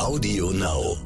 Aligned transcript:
Audio 0.00 0.50
Now. 0.50 0.96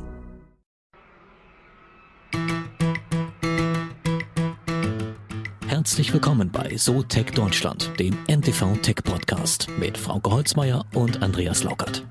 Herzlich 5.67 6.13
willkommen 6.13 6.53
bei 6.53 6.77
So 6.77 7.03
Tech 7.03 7.33
Deutschland, 7.35 7.91
dem 7.99 8.17
NTV 8.29 8.77
Tech 8.83 9.03
Podcast 9.03 9.69
mit 9.81 9.99
Frauke 9.99 10.31
Holzmeier 10.31 10.85
und 10.95 11.25
Andreas 11.25 11.65
Laukert. 11.65 12.05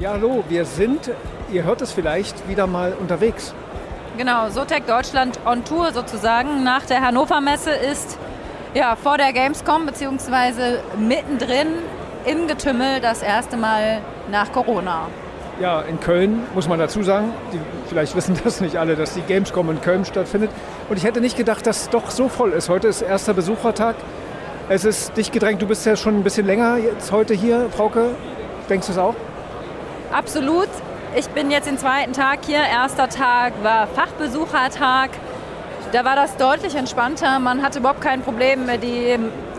Ja, 0.00 0.14
hallo, 0.14 0.42
wir 0.48 0.64
sind, 0.64 1.12
ihr 1.52 1.62
hört 1.62 1.80
es 1.80 1.92
vielleicht, 1.92 2.48
wieder 2.48 2.66
mal 2.66 2.92
unterwegs. 2.92 3.54
Genau, 4.16 4.50
Sotec 4.50 4.86
Deutschland 4.86 5.38
on 5.44 5.64
Tour 5.64 5.92
sozusagen. 5.92 6.64
Nach 6.64 6.84
der 6.86 7.00
Hannover 7.00 7.40
Messe 7.40 7.70
ist 7.70 8.18
ja, 8.74 8.96
vor 8.96 9.16
der 9.16 9.32
Gamescom 9.32 9.86
beziehungsweise 9.86 10.80
mittendrin 10.98 11.68
im 12.26 12.48
Getümmel 12.48 13.00
das 13.00 13.22
erste 13.22 13.56
Mal 13.56 14.00
nach 14.30 14.52
Corona. 14.52 15.08
Ja, 15.60 15.82
in 15.82 16.00
Köln 16.00 16.42
muss 16.54 16.68
man 16.68 16.80
dazu 16.80 17.04
sagen, 17.04 17.32
die, 17.52 17.60
vielleicht 17.88 18.16
wissen 18.16 18.38
das 18.42 18.60
nicht 18.60 18.76
alle, 18.76 18.96
dass 18.96 19.14
die 19.14 19.20
Gamescom 19.22 19.70
in 19.70 19.80
Köln 19.80 20.04
stattfindet. 20.04 20.50
Und 20.88 20.96
ich 20.96 21.04
hätte 21.04 21.20
nicht 21.20 21.36
gedacht, 21.36 21.64
dass 21.66 21.82
es 21.82 21.90
doch 21.90 22.10
so 22.10 22.28
voll 22.28 22.52
ist. 22.52 22.68
Heute 22.68 22.88
ist 22.88 23.02
erster 23.02 23.34
Besuchertag. 23.34 23.94
Es 24.68 24.84
ist 24.84 25.16
dicht 25.16 25.32
gedrängt. 25.32 25.62
Du 25.62 25.66
bist 25.66 25.86
ja 25.86 25.94
schon 25.94 26.16
ein 26.16 26.24
bisschen 26.24 26.46
länger 26.46 26.78
jetzt 26.78 27.12
heute 27.12 27.34
hier, 27.34 27.68
Frauke. 27.70 28.16
Denkst 28.68 28.86
du 28.88 28.92
es 28.92 28.98
auch? 28.98 29.14
Absolut. 30.12 30.68
Ich 31.14 31.28
bin 31.28 31.52
jetzt 31.52 31.68
den 31.68 31.78
zweiten 31.78 32.12
Tag 32.12 32.40
hier. 32.46 32.58
Erster 32.58 33.08
Tag 33.08 33.52
war 33.62 33.86
Fachbesuchertag. 33.86 35.10
Da 35.94 36.04
war 36.04 36.16
das 36.16 36.36
deutlich 36.36 36.74
entspannter. 36.74 37.38
Man 37.38 37.62
hatte 37.62 37.78
überhaupt 37.78 38.00
kein 38.00 38.22
Problem, 38.22 38.68
die 38.82 39.10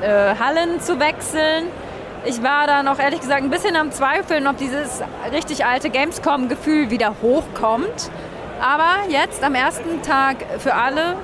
äh, 0.01 0.35
Hallen 0.37 0.81
zu 0.81 0.99
wechseln. 0.99 1.67
Ich 2.25 2.43
war 2.43 2.67
da 2.67 2.83
noch 2.83 2.99
ehrlich 2.99 3.21
gesagt 3.21 3.41
ein 3.41 3.49
bisschen 3.49 3.77
am 3.77 3.93
Zweifeln, 3.93 4.45
ob 4.45 4.57
dieses 4.57 5.01
richtig 5.31 5.65
alte 5.65 5.89
Gamescom-Gefühl 5.89 6.89
wieder 6.89 7.15
hochkommt. 7.21 8.11
Aber 8.59 9.09
jetzt 9.09 9.45
am 9.45 9.55
ersten 9.55 10.01
Tag 10.01 10.35
für 10.59 10.73
alle, 10.73 11.15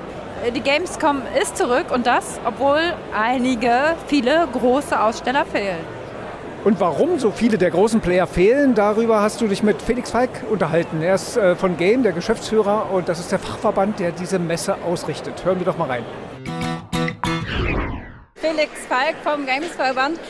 die 0.54 0.62
Gamescom 0.62 1.20
ist 1.38 1.58
zurück 1.58 1.92
und 1.92 2.06
das, 2.06 2.40
obwohl 2.46 2.80
einige, 3.14 3.96
viele 4.06 4.48
große 4.50 4.98
Aussteller 4.98 5.44
fehlen. 5.44 5.91
Und 6.64 6.78
warum 6.78 7.18
so 7.18 7.32
viele 7.32 7.58
der 7.58 7.72
großen 7.72 8.00
Player 8.00 8.28
fehlen, 8.28 8.76
darüber 8.76 9.20
hast 9.20 9.40
du 9.40 9.48
dich 9.48 9.64
mit 9.64 9.82
Felix 9.82 10.12
Falk 10.12 10.30
unterhalten. 10.48 11.02
Er 11.02 11.16
ist 11.16 11.36
äh, 11.36 11.56
von 11.56 11.76
Game, 11.76 12.04
der 12.04 12.12
Geschäftsführer, 12.12 12.92
und 12.92 13.08
das 13.08 13.18
ist 13.18 13.32
der 13.32 13.40
Fachverband, 13.40 13.98
der 13.98 14.12
diese 14.12 14.38
Messe 14.38 14.76
ausrichtet. 14.84 15.44
Hören 15.44 15.58
wir 15.58 15.66
doch 15.66 15.76
mal 15.76 15.88
rein. 15.88 16.04
Felix 18.36 18.70
Falk 18.88 19.16
vom 19.24 19.44
Games-Verband. 19.44 20.20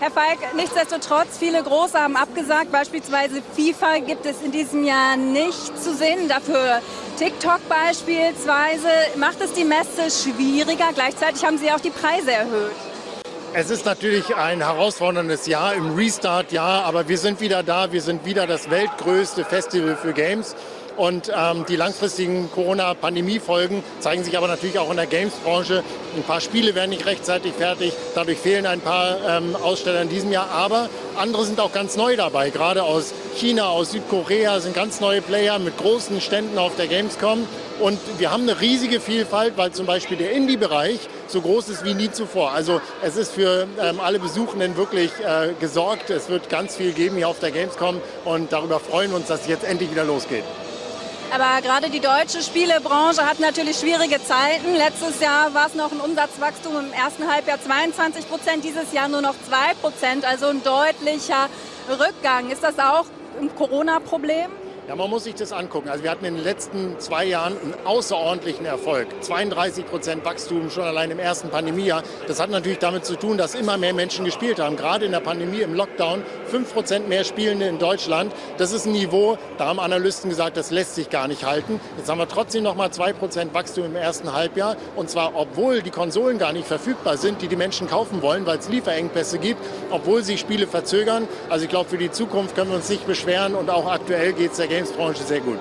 Herr 0.00 0.10
Falk, 0.10 0.38
nichtsdestotrotz, 0.56 1.38
viele 1.38 1.62
Große 1.62 1.98
haben 1.98 2.16
abgesagt. 2.16 2.72
Beispielsweise 2.72 3.40
FIFA 3.54 3.98
gibt 4.04 4.26
es 4.26 4.42
in 4.42 4.50
diesem 4.50 4.84
Jahr 4.84 5.16
nicht 5.16 5.80
zu 5.80 5.94
sehen. 5.94 6.28
Dafür 6.28 6.80
TikTok 7.18 7.60
beispielsweise. 7.68 8.88
Macht 9.16 9.40
es 9.40 9.52
die 9.52 9.64
Messe 9.64 10.10
schwieriger? 10.10 10.88
Gleichzeitig 10.92 11.44
haben 11.44 11.58
Sie 11.58 11.70
auch 11.70 11.80
die 11.80 11.90
Preise 11.90 12.32
erhöht. 12.32 12.87
Es 13.54 13.70
ist 13.70 13.86
natürlich 13.86 14.36
ein 14.36 14.60
herausforderndes 14.60 15.46
Jahr 15.46 15.74
im 15.74 15.94
Restart-Jahr, 15.94 16.84
aber 16.84 17.08
wir 17.08 17.16
sind 17.16 17.40
wieder 17.40 17.62
da. 17.62 17.90
Wir 17.92 18.02
sind 18.02 18.26
wieder 18.26 18.46
das 18.46 18.68
weltgrößte 18.68 19.44
Festival 19.44 19.96
für 19.96 20.12
Games. 20.12 20.54
Und 20.98 21.32
ähm, 21.34 21.64
die 21.66 21.76
langfristigen 21.76 22.50
Corona-Pandemie-Folgen 22.50 23.82
zeigen 24.00 24.22
sich 24.22 24.36
aber 24.36 24.48
natürlich 24.48 24.78
auch 24.78 24.90
in 24.90 24.96
der 24.96 25.06
Games-Branche. 25.06 25.82
Ein 26.16 26.22
paar 26.24 26.40
Spiele 26.40 26.74
werden 26.74 26.90
nicht 26.90 27.06
rechtzeitig 27.06 27.54
fertig. 27.54 27.94
Dadurch 28.14 28.38
fehlen 28.38 28.66
ein 28.66 28.80
paar 28.80 29.16
ähm, 29.26 29.56
Aussteller 29.56 30.02
in 30.02 30.08
diesem 30.08 30.30
Jahr. 30.30 30.50
Aber 30.50 30.90
andere 31.16 31.46
sind 31.46 31.58
auch 31.58 31.72
ganz 31.72 31.96
neu 31.96 32.16
dabei. 32.16 32.50
Gerade 32.50 32.82
aus 32.82 33.14
China, 33.36 33.68
aus 33.68 33.92
Südkorea 33.92 34.60
sind 34.60 34.74
ganz 34.74 35.00
neue 35.00 35.22
Player 35.22 35.58
mit 35.58 35.78
großen 35.78 36.20
Ständen 36.20 36.58
auf 36.58 36.76
der 36.76 36.88
Gamescom. 36.88 37.46
Und 37.80 37.98
wir 38.18 38.30
haben 38.30 38.42
eine 38.42 38.60
riesige 38.60 39.00
Vielfalt, 39.00 39.56
weil 39.56 39.70
zum 39.70 39.86
Beispiel 39.86 40.16
der 40.16 40.32
Indie-Bereich 40.32 40.98
so 41.30 41.40
groß 41.40 41.68
ist 41.68 41.84
wie 41.84 41.94
nie 41.94 42.10
zuvor. 42.10 42.52
Also 42.52 42.80
es 43.02 43.16
ist 43.16 43.32
für 43.32 43.66
ähm, 43.80 44.00
alle 44.00 44.18
Besuchenden 44.18 44.76
wirklich 44.76 45.10
äh, 45.20 45.52
gesorgt. 45.60 46.10
Es 46.10 46.28
wird 46.28 46.48
ganz 46.48 46.76
viel 46.76 46.92
geben 46.92 47.16
hier 47.16 47.28
auf 47.28 47.38
der 47.38 47.50
Gamescom 47.50 48.00
und 48.24 48.52
darüber 48.52 48.80
freuen 48.80 49.10
wir 49.10 49.16
uns, 49.16 49.28
dass 49.28 49.42
es 49.42 49.46
jetzt 49.48 49.64
endlich 49.64 49.90
wieder 49.90 50.04
losgeht. 50.04 50.44
Aber 51.30 51.60
gerade 51.60 51.90
die 51.90 52.00
deutsche 52.00 52.42
Spielebranche 52.42 53.26
hat 53.26 53.38
natürlich 53.38 53.78
schwierige 53.78 54.22
Zeiten. 54.24 54.74
Letztes 54.74 55.20
Jahr 55.20 55.52
war 55.52 55.66
es 55.66 55.74
noch 55.74 55.92
ein 55.92 56.00
Umsatzwachstum 56.00 56.74
im 56.78 56.92
ersten 56.92 57.30
Halbjahr 57.30 57.58
22 57.62 58.28
Prozent, 58.28 58.64
dieses 58.64 58.92
Jahr 58.94 59.08
nur 59.08 59.20
noch 59.20 59.34
2 59.46 59.74
Prozent, 59.82 60.24
also 60.24 60.46
ein 60.46 60.62
deutlicher 60.62 61.48
Rückgang. 61.90 62.50
Ist 62.50 62.62
das 62.62 62.78
auch 62.78 63.04
ein 63.40 63.54
Corona-Problem? 63.54 64.48
Ja, 64.88 64.96
man 64.96 65.10
muss 65.10 65.24
sich 65.24 65.34
das 65.34 65.52
angucken. 65.52 65.90
Also 65.90 66.02
wir 66.02 66.10
hatten 66.10 66.24
in 66.24 66.36
den 66.36 66.42
letzten 66.42 66.98
zwei 66.98 67.26
Jahren 67.26 67.58
einen 67.60 67.74
außerordentlichen 67.84 68.64
Erfolg. 68.64 69.06
32 69.22 69.84
Prozent 69.84 70.24
Wachstum 70.24 70.70
schon 70.70 70.84
allein 70.84 71.10
im 71.10 71.18
ersten 71.18 71.50
Pandemiejahr. 71.50 72.02
Das 72.26 72.40
hat 72.40 72.48
natürlich 72.48 72.78
damit 72.78 73.04
zu 73.04 73.16
tun, 73.16 73.36
dass 73.36 73.54
immer 73.54 73.76
mehr 73.76 73.92
Menschen 73.92 74.24
gespielt 74.24 74.58
haben. 74.58 74.76
Gerade 74.76 75.04
in 75.04 75.12
der 75.12 75.20
Pandemie, 75.20 75.60
im 75.60 75.74
Lockdown, 75.74 76.22
5 76.48 76.72
Prozent 76.72 77.08
mehr 77.08 77.24
Spielende 77.24 77.66
in 77.66 77.78
Deutschland. 77.78 78.32
Das 78.56 78.72
ist 78.72 78.86
ein 78.86 78.92
Niveau, 78.92 79.38
da 79.58 79.66
haben 79.66 79.78
Analysten 79.78 80.30
gesagt, 80.30 80.56
das 80.56 80.70
lässt 80.70 80.94
sich 80.94 81.10
gar 81.10 81.28
nicht 81.28 81.44
halten. 81.44 81.80
Jetzt 81.96 82.08
haben 82.08 82.18
wir 82.18 82.28
trotzdem 82.28 82.64
noch 82.64 82.74
mal 82.74 82.90
2 82.90 83.12
Prozent 83.12 83.54
Wachstum 83.54 83.84
im 83.84 83.96
ersten 83.96 84.32
Halbjahr. 84.32 84.76
Und 84.96 85.10
zwar, 85.10 85.36
obwohl 85.36 85.82
die 85.82 85.90
Konsolen 85.90 86.38
gar 86.38 86.52
nicht 86.52 86.66
verfügbar 86.66 87.16
sind, 87.16 87.42
die 87.42 87.48
die 87.48 87.56
Menschen 87.56 87.88
kaufen 87.88 88.22
wollen, 88.22 88.46
weil 88.46 88.58
es 88.58 88.68
Lieferengpässe 88.68 89.38
gibt, 89.38 89.60
obwohl 89.90 90.22
sich 90.22 90.40
Spiele 90.40 90.66
verzögern. 90.66 91.28
Also 91.50 91.64
ich 91.64 91.70
glaube, 91.70 91.90
für 91.90 91.98
die 91.98 92.10
Zukunft 92.10 92.54
können 92.54 92.70
wir 92.70 92.76
uns 92.76 92.88
nicht 92.88 93.06
beschweren 93.06 93.54
und 93.54 93.70
auch 93.70 93.90
aktuell 93.90 94.32
geht 94.32 94.52
es 94.52 94.56
der 94.56 94.68
Gamesbranche 94.68 95.22
sehr 95.22 95.40
gut. 95.40 95.60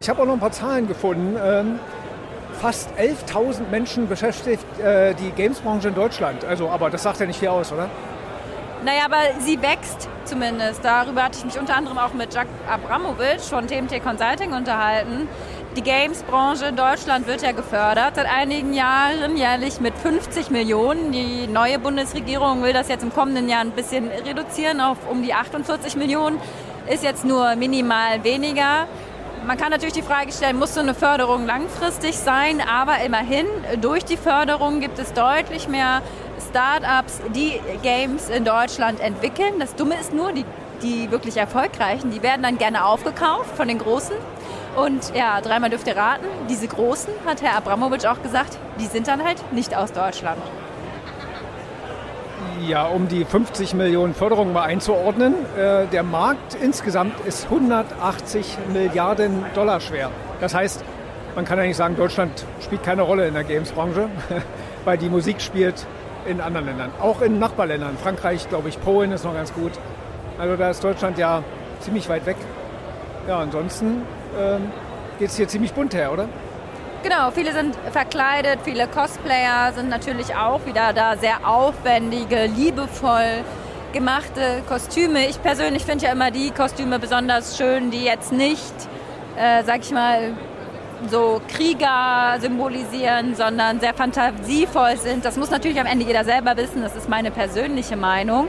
Ich 0.00 0.08
habe 0.08 0.22
auch 0.22 0.26
noch 0.26 0.34
ein 0.34 0.40
paar 0.40 0.50
Zahlen 0.50 0.88
gefunden. 0.88 1.36
Ähm, 1.40 1.78
fast 2.60 2.90
11.000 2.98 3.68
Menschen 3.70 4.08
beschäftigt 4.08 4.64
äh, 4.80 5.14
die 5.14 5.30
Gamesbranche 5.30 5.88
in 5.88 5.94
Deutschland. 5.94 6.44
Also, 6.44 6.68
aber 6.68 6.90
das 6.90 7.02
sagt 7.02 7.20
ja 7.20 7.26
nicht 7.26 7.38
viel 7.38 7.48
aus, 7.48 7.72
oder? 7.72 7.88
Naja, 8.84 9.04
aber 9.04 9.40
sie 9.40 9.62
wächst 9.62 10.08
zumindest. 10.24 10.84
Darüber 10.84 11.22
hatte 11.22 11.38
ich 11.38 11.44
mich 11.44 11.58
unter 11.58 11.76
anderem 11.76 11.98
auch 11.98 12.14
mit 12.14 12.34
Jack 12.34 12.48
Abramovic 12.68 13.40
von 13.40 13.68
TMT 13.68 14.02
Consulting 14.02 14.52
unterhalten. 14.52 15.28
Die 15.76 15.82
Games-Branche 15.82 16.66
in 16.66 16.76
Deutschland 16.76 17.28
wird 17.28 17.42
ja 17.42 17.52
gefördert 17.52 18.16
seit 18.16 18.26
einigen 18.26 18.74
Jahren, 18.74 19.36
jährlich 19.36 19.80
mit 19.80 19.96
50 19.96 20.50
Millionen. 20.50 21.12
Die 21.12 21.46
neue 21.46 21.78
Bundesregierung 21.78 22.62
will 22.64 22.72
das 22.72 22.88
jetzt 22.88 23.04
im 23.04 23.12
kommenden 23.12 23.48
Jahr 23.48 23.60
ein 23.60 23.70
bisschen 23.70 24.08
reduzieren 24.08 24.80
auf 24.80 24.98
um 25.08 25.22
die 25.22 25.32
48 25.32 25.94
Millionen. 25.94 26.40
Ist 26.88 27.04
jetzt 27.04 27.24
nur 27.24 27.54
minimal 27.54 28.24
weniger. 28.24 28.88
Man 29.46 29.56
kann 29.56 29.70
natürlich 29.70 29.94
die 29.94 30.02
Frage 30.02 30.30
stellen, 30.30 30.58
muss 30.58 30.74
so 30.74 30.80
eine 30.80 30.94
Förderung 30.94 31.46
langfristig 31.46 32.16
sein? 32.16 32.60
Aber 32.60 32.98
immerhin, 33.04 33.46
durch 33.80 34.04
die 34.04 34.16
Förderung 34.16 34.80
gibt 34.80 34.98
es 34.98 35.12
deutlich 35.12 35.68
mehr 35.68 36.02
Startups, 36.52 37.22
die 37.34 37.58
Games 37.82 38.28
in 38.28 38.44
Deutschland 38.44 39.00
entwickeln. 39.00 39.54
Das 39.58 39.74
Dumme 39.74 39.98
ist 39.98 40.12
nur, 40.12 40.32
die, 40.32 40.44
die 40.82 41.10
wirklich 41.10 41.38
erfolgreichen, 41.38 42.10
die 42.10 42.22
werden 42.22 42.42
dann 42.42 42.58
gerne 42.58 42.84
aufgekauft 42.84 43.56
von 43.56 43.68
den 43.68 43.78
Großen. 43.78 44.14
Und 44.76 45.14
ja, 45.14 45.40
dreimal 45.40 45.70
dürft 45.70 45.86
ihr 45.86 45.96
raten, 45.96 46.26
diese 46.50 46.68
Großen, 46.68 47.10
hat 47.24 47.40
Herr 47.40 47.56
Abramowitsch 47.56 48.04
auch 48.04 48.22
gesagt, 48.22 48.58
die 48.78 48.84
sind 48.84 49.08
dann 49.08 49.24
halt 49.24 49.50
nicht 49.52 49.74
aus 49.74 49.92
Deutschland. 49.92 50.42
Ja, 52.66 52.84
um 52.84 53.08
die 53.08 53.24
50 53.24 53.72
Millionen 53.72 54.14
Förderung 54.14 54.52
mal 54.52 54.64
einzuordnen, 54.64 55.34
äh, 55.56 55.86
der 55.86 56.02
Markt 56.02 56.54
insgesamt 56.60 57.18
ist 57.26 57.46
180 57.46 58.58
Milliarden 58.74 59.42
Dollar 59.54 59.80
schwer. 59.80 60.10
Das 60.40 60.54
heißt, 60.54 60.84
man 61.34 61.46
kann 61.46 61.58
eigentlich 61.58 61.78
sagen, 61.78 61.96
Deutschland 61.96 62.44
spielt 62.62 62.82
keine 62.82 63.02
Rolle 63.02 63.26
in 63.26 63.32
der 63.32 63.44
Games-Branche, 63.44 64.10
weil 64.84 64.98
die 64.98 65.08
Musik 65.08 65.40
spielt 65.40 65.86
in 66.26 66.40
anderen 66.40 66.66
Ländern. 66.66 66.90
Auch 67.00 67.20
in 67.20 67.38
Nachbarländern. 67.38 67.96
Frankreich, 67.96 68.48
glaube 68.48 68.68
ich, 68.68 68.80
Polen 68.80 69.12
ist 69.12 69.24
noch 69.24 69.34
ganz 69.34 69.52
gut. 69.52 69.72
Also 70.38 70.56
da 70.56 70.70
ist 70.70 70.82
Deutschland 70.82 71.18
ja 71.18 71.42
ziemlich 71.80 72.08
weit 72.08 72.26
weg. 72.26 72.36
Ja, 73.28 73.38
ansonsten 73.38 74.02
ähm, 74.38 74.70
geht 75.18 75.28
es 75.28 75.36
hier 75.36 75.48
ziemlich 75.48 75.72
bunt 75.72 75.94
her, 75.94 76.12
oder? 76.12 76.28
Genau, 77.02 77.30
viele 77.32 77.52
sind 77.52 77.74
verkleidet, 77.90 78.60
viele 78.62 78.86
Cosplayer 78.86 79.72
sind 79.72 79.88
natürlich 79.88 80.36
auch 80.36 80.64
wieder 80.66 80.92
da 80.92 81.16
sehr 81.16 81.48
aufwendige, 81.48 82.46
liebevoll 82.46 83.44
gemachte 83.92 84.62
Kostüme. 84.68 85.26
Ich 85.26 85.42
persönlich 85.42 85.84
finde 85.84 86.06
ja 86.06 86.12
immer 86.12 86.30
die 86.30 86.50
Kostüme 86.50 86.98
besonders 86.98 87.56
schön, 87.58 87.90
die 87.90 88.04
jetzt 88.04 88.32
nicht, 88.32 88.72
äh, 89.36 89.64
sag 89.64 89.80
ich 89.80 89.90
mal, 89.90 90.32
so 91.10 91.40
Krieger 91.48 92.36
symbolisieren, 92.40 93.34
sondern 93.34 93.80
sehr 93.80 93.94
fantasievoll 93.94 94.96
sind. 94.96 95.24
Das 95.24 95.36
muss 95.36 95.50
natürlich 95.50 95.80
am 95.80 95.86
Ende 95.86 96.04
jeder 96.04 96.24
selber 96.24 96.56
wissen, 96.56 96.82
das 96.82 96.96
ist 96.96 97.08
meine 97.08 97.30
persönliche 97.30 97.96
Meinung. 97.96 98.48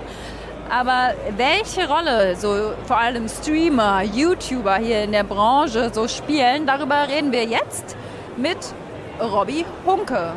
Aber 0.69 1.13
welche 1.37 1.87
Rolle 1.87 2.35
so 2.35 2.73
vor 2.85 2.97
allem 2.97 3.27
Streamer, 3.27 4.01
YouTuber 4.01 4.75
hier 4.77 5.03
in 5.03 5.11
der 5.11 5.23
Branche 5.23 5.91
so 5.93 6.07
spielen, 6.07 6.65
darüber 6.65 7.07
reden 7.07 7.31
wir 7.31 7.43
jetzt 7.43 7.95
mit 8.37 8.57
Robbie 9.19 9.65
Hunke. 9.85 10.33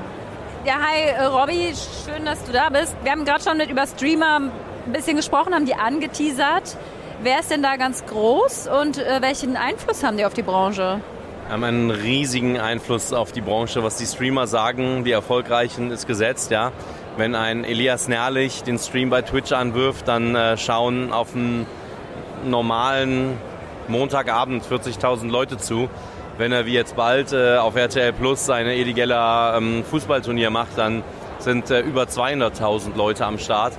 Ja, 0.64 0.74
hi 0.74 1.26
Robby, 1.26 1.72
schön, 2.04 2.24
dass 2.24 2.44
du 2.44 2.52
da 2.52 2.68
bist. 2.68 2.96
Wir 3.02 3.12
haben 3.12 3.24
gerade 3.24 3.42
schon 3.42 3.56
mit 3.56 3.70
über 3.70 3.86
Streamer 3.86 4.40
ein 4.86 4.92
bisschen 4.92 5.16
gesprochen, 5.16 5.54
haben 5.54 5.64
die 5.64 5.76
angeteasert. 5.76 6.76
Wer 7.22 7.40
ist 7.40 7.50
denn 7.50 7.62
da 7.62 7.76
ganz 7.76 8.04
groß 8.04 8.68
und 8.68 8.98
äh, 8.98 9.22
welchen 9.22 9.56
Einfluss 9.56 10.04
haben 10.04 10.16
die 10.16 10.26
auf 10.26 10.34
die 10.34 10.42
Branche? 10.42 11.00
Haben 11.48 11.62
einen 11.62 11.90
riesigen 11.92 12.58
Einfluss 12.58 13.12
auf 13.12 13.30
die 13.30 13.40
Branche. 13.40 13.84
Was 13.84 13.96
die 13.98 14.06
Streamer 14.06 14.48
sagen, 14.48 15.04
die 15.04 15.12
Erfolgreichen, 15.12 15.92
ist 15.92 16.08
gesetzt. 16.08 16.50
Ja? 16.50 16.72
Wenn 17.16 17.36
ein 17.36 17.62
Elias 17.62 18.08
Nerlich 18.08 18.64
den 18.64 18.78
Stream 18.78 19.10
bei 19.10 19.22
Twitch 19.22 19.52
anwirft, 19.52 20.08
dann 20.08 20.34
äh, 20.34 20.56
schauen 20.56 21.12
auf 21.12 21.36
einen 21.36 21.66
normalen 22.44 23.38
Montagabend 23.86 24.64
40.000 24.64 25.30
Leute 25.30 25.56
zu. 25.56 25.88
Wenn 26.36 26.50
er 26.50 26.66
wie 26.66 26.72
jetzt 26.72 26.96
bald 26.96 27.32
äh, 27.32 27.58
auf 27.58 27.76
RTL 27.76 28.12
Plus 28.12 28.44
seine 28.44 28.74
Edigella 28.74 29.56
ähm, 29.56 29.84
Fußballturnier 29.84 30.50
macht, 30.50 30.76
dann 30.76 31.04
sind 31.38 31.70
äh, 31.70 31.80
über 31.80 32.04
200.000 32.04 32.96
Leute 32.96 33.24
am 33.24 33.38
Start. 33.38 33.74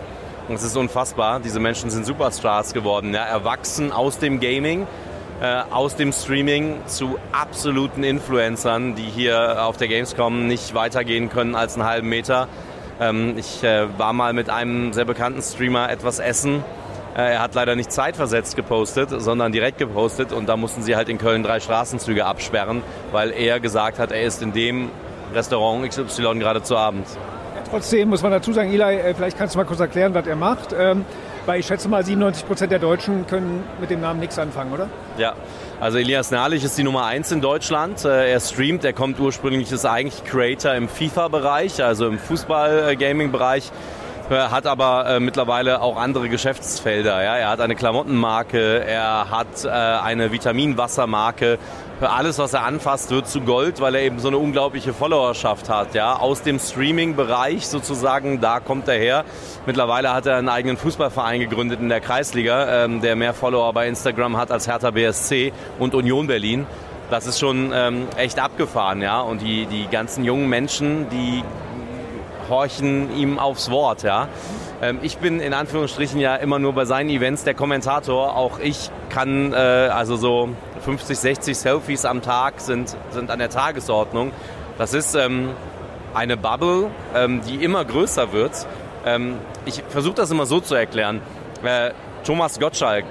Und 0.48 0.56
es 0.56 0.64
ist 0.64 0.78
unfassbar. 0.78 1.42
Diese 1.42 1.60
Menschen 1.60 1.90
sind 1.90 2.06
Superstars 2.06 2.74
geworden, 2.74 3.14
ja? 3.14 3.26
erwachsen 3.26 3.92
aus 3.92 4.20
dem 4.20 4.40
Gaming, 4.40 4.88
äh, 5.42 5.62
aus 5.72 5.96
dem 5.96 6.12
Streaming 6.12 6.82
zu 6.88 7.18
absoluten 7.32 8.04
Influencern, 8.04 8.96
die 8.96 9.04
hier 9.04 9.66
auf 9.66 9.78
der 9.78 9.88
Gamescom 9.88 10.48
nicht 10.48 10.74
weitergehen 10.74 11.30
können 11.30 11.56
als 11.56 11.76
einen 11.76 11.86
halben 11.86 12.10
Meter. 12.10 12.48
Ähm, 13.00 13.38
ich 13.38 13.64
äh, 13.64 13.88
war 13.98 14.14
mal 14.14 14.34
mit 14.34 14.50
einem 14.50 14.94
sehr 14.94 15.06
bekannten 15.06 15.42
Streamer 15.42 15.90
etwas 15.90 16.20
essen 16.20 16.64
äh, 17.18 17.34
er 17.34 17.40
hat 17.42 17.56
leider 17.56 17.76
nicht 17.76 17.92
zeitversetzt 17.92 18.56
gepostet, 18.56 19.10
sondern 19.10 19.52
direkt 19.52 19.80
gepostet 19.80 20.32
und 20.32 20.48
da 20.48 20.56
mussten 20.56 20.84
sie 20.84 20.96
halt 20.96 21.10
in 21.10 21.18
Köln 21.18 21.42
drei 21.42 21.60
Straßenzüge 21.60 22.26
absperren, 22.26 22.84
weil 23.12 23.32
er 23.32 23.60
gesagt 23.60 23.98
hat, 23.98 24.12
er 24.12 24.22
ist 24.22 24.44
in 24.44 24.54
dem 24.54 24.92
Restaurant 25.34 25.90
XY 25.90 26.38
gerade 26.38 26.62
zu 26.62 26.78
Abend. 26.78 27.08
Trotzdem 27.70 28.10
muss 28.10 28.22
man 28.22 28.32
dazu 28.32 28.54
sagen, 28.54 28.72
Eli, 28.72 28.82
äh, 28.82 29.14
vielleicht 29.14 29.38
kannst 29.38 29.56
du 29.56 29.60
mal 29.60 29.66
kurz 29.66 29.80
erklären, 29.80 30.14
was 30.14 30.26
er 30.26 30.36
macht. 30.36 30.74
Ähm, 30.78 31.06
weil 31.46 31.62
ich 31.62 31.66
schätze 31.66 31.88
mal, 31.88 32.04
97 32.04 32.46
Prozent 32.46 32.72
der 32.74 32.80
Deutschen 32.80 33.26
können 33.26 33.64
mit 33.80 33.90
dem 33.90 34.02
Namen 34.02 34.20
nichts 34.20 34.38
anfangen, 34.38 34.74
oder? 34.74 34.90
Ja, 35.18 35.34
also 35.80 35.98
Elias 35.98 36.30
Nahlich 36.30 36.64
ist 36.64 36.78
die 36.78 36.84
Nummer 36.84 37.06
eins 37.06 37.32
in 37.32 37.40
Deutschland. 37.40 38.04
Äh, 38.04 38.32
er 38.32 38.40
streamt, 38.42 38.84
er 38.84 38.92
kommt 38.92 39.20
ursprünglich, 39.20 39.72
ist 39.72 39.86
eigentlich 39.86 40.26
Creator 40.26 40.74
im 40.74 40.90
FIFA-Bereich, 40.90 41.82
also 41.82 42.08
im 42.08 42.20
Fußball-Gaming-Bereich 42.20 43.72
hat 44.30 44.68
aber 44.68 45.06
äh, 45.08 45.20
mittlerweile 45.20 45.82
auch 45.82 45.98
andere 45.98 46.30
Geschäftsfelder. 46.30 47.22
Er 47.22 47.50
hat 47.50 47.62
eine 47.62 47.76
Klamottenmarke, 47.76 48.84
er 48.86 49.32
hat 49.32 49.64
äh, 49.64 49.70
eine 49.70 50.32
Vitaminwassermarke. 50.32 51.58
Alles, 52.00 52.38
was 52.38 52.54
er 52.54 52.64
anfasst, 52.64 53.10
wird 53.10 53.28
zu 53.28 53.42
Gold, 53.42 53.82
weil 53.82 53.96
er 53.96 54.02
eben 54.02 54.20
so 54.20 54.28
eine 54.28 54.38
unglaubliche 54.38 54.94
Followerschaft 54.94 55.68
hat. 55.68 55.96
Ja? 55.96 56.18
Aus 56.18 56.44
dem 56.44 56.60
Streaming-Bereich 56.60 57.68
sozusagen, 57.68 58.40
da 58.40 58.60
kommt 58.60 58.88
er 58.88 59.00
her. 59.00 59.26
Mittlerweile 59.66 60.14
hat 60.14 60.28
er 60.28 60.38
einen 60.38 60.50
eigenen 60.50 60.78
Fußballverein 60.78 61.40
gegründet 61.40 61.80
in 61.80 61.90
der 61.90 62.00
Kreisliga, 62.00 62.86
ähm, 62.86 63.02
der 63.02 63.16
mehr 63.16 63.34
Follower 63.34 63.74
bei 63.74 63.88
Instagram 63.88 64.38
hat 64.38 64.52
als 64.52 64.68
Hertha 64.68 64.92
BSC 64.92 65.54
und 65.80 65.96
Union 65.96 66.28
Berlin 66.28 66.68
das 67.10 67.26
ist 67.26 67.40
schon 67.40 67.72
ähm, 67.74 68.08
echt 68.18 68.40
abgefahren, 68.40 69.02
ja. 69.02 69.22
Und 69.22 69.42
die, 69.42 69.66
die 69.66 69.88
ganzen 69.88 70.26
jungen 70.26 70.50
Menschen, 70.50 71.08
die 71.10 71.44
horchen 72.50 73.16
ihm 73.16 73.40
aufs 73.40 73.72
Wort. 73.72 74.04
Ja. 74.04 74.28
Ähm, 74.82 75.00
ich 75.02 75.18
bin 75.18 75.40
in 75.40 75.54
Anführungsstrichen 75.54 76.20
ja 76.20 76.36
immer 76.36 76.60
nur 76.60 76.74
bei 76.74 76.86
seinen 76.86 77.10
Events 77.10 77.44
der 77.44 77.54
Kommentator. 77.54 78.36
Auch 78.36 78.60
ich 78.60 78.90
kann, 79.10 79.54
äh, 79.54 79.56
also 79.56 80.16
so 80.16 80.50
50, 80.88 81.20
60 81.20 81.58
Selfies 81.58 82.06
am 82.06 82.22
Tag 82.22 82.62
sind, 82.62 82.96
sind 83.10 83.30
an 83.30 83.40
der 83.40 83.50
Tagesordnung. 83.50 84.32
Das 84.78 84.94
ist 84.94 85.16
ähm, 85.16 85.50
eine 86.14 86.38
Bubble, 86.38 86.90
ähm, 87.14 87.42
die 87.46 87.62
immer 87.62 87.84
größer 87.84 88.32
wird. 88.32 88.66
Ähm, 89.06 89.36
ich 89.66 89.84
versuche 89.90 90.16
das 90.16 90.32
immer 90.32 90.46
so 90.46 90.62
zu 90.62 90.76
erklären. 90.76 91.22
Äh, 91.62 91.92
Thomas 92.24 92.58
Gottschalk 92.58 93.04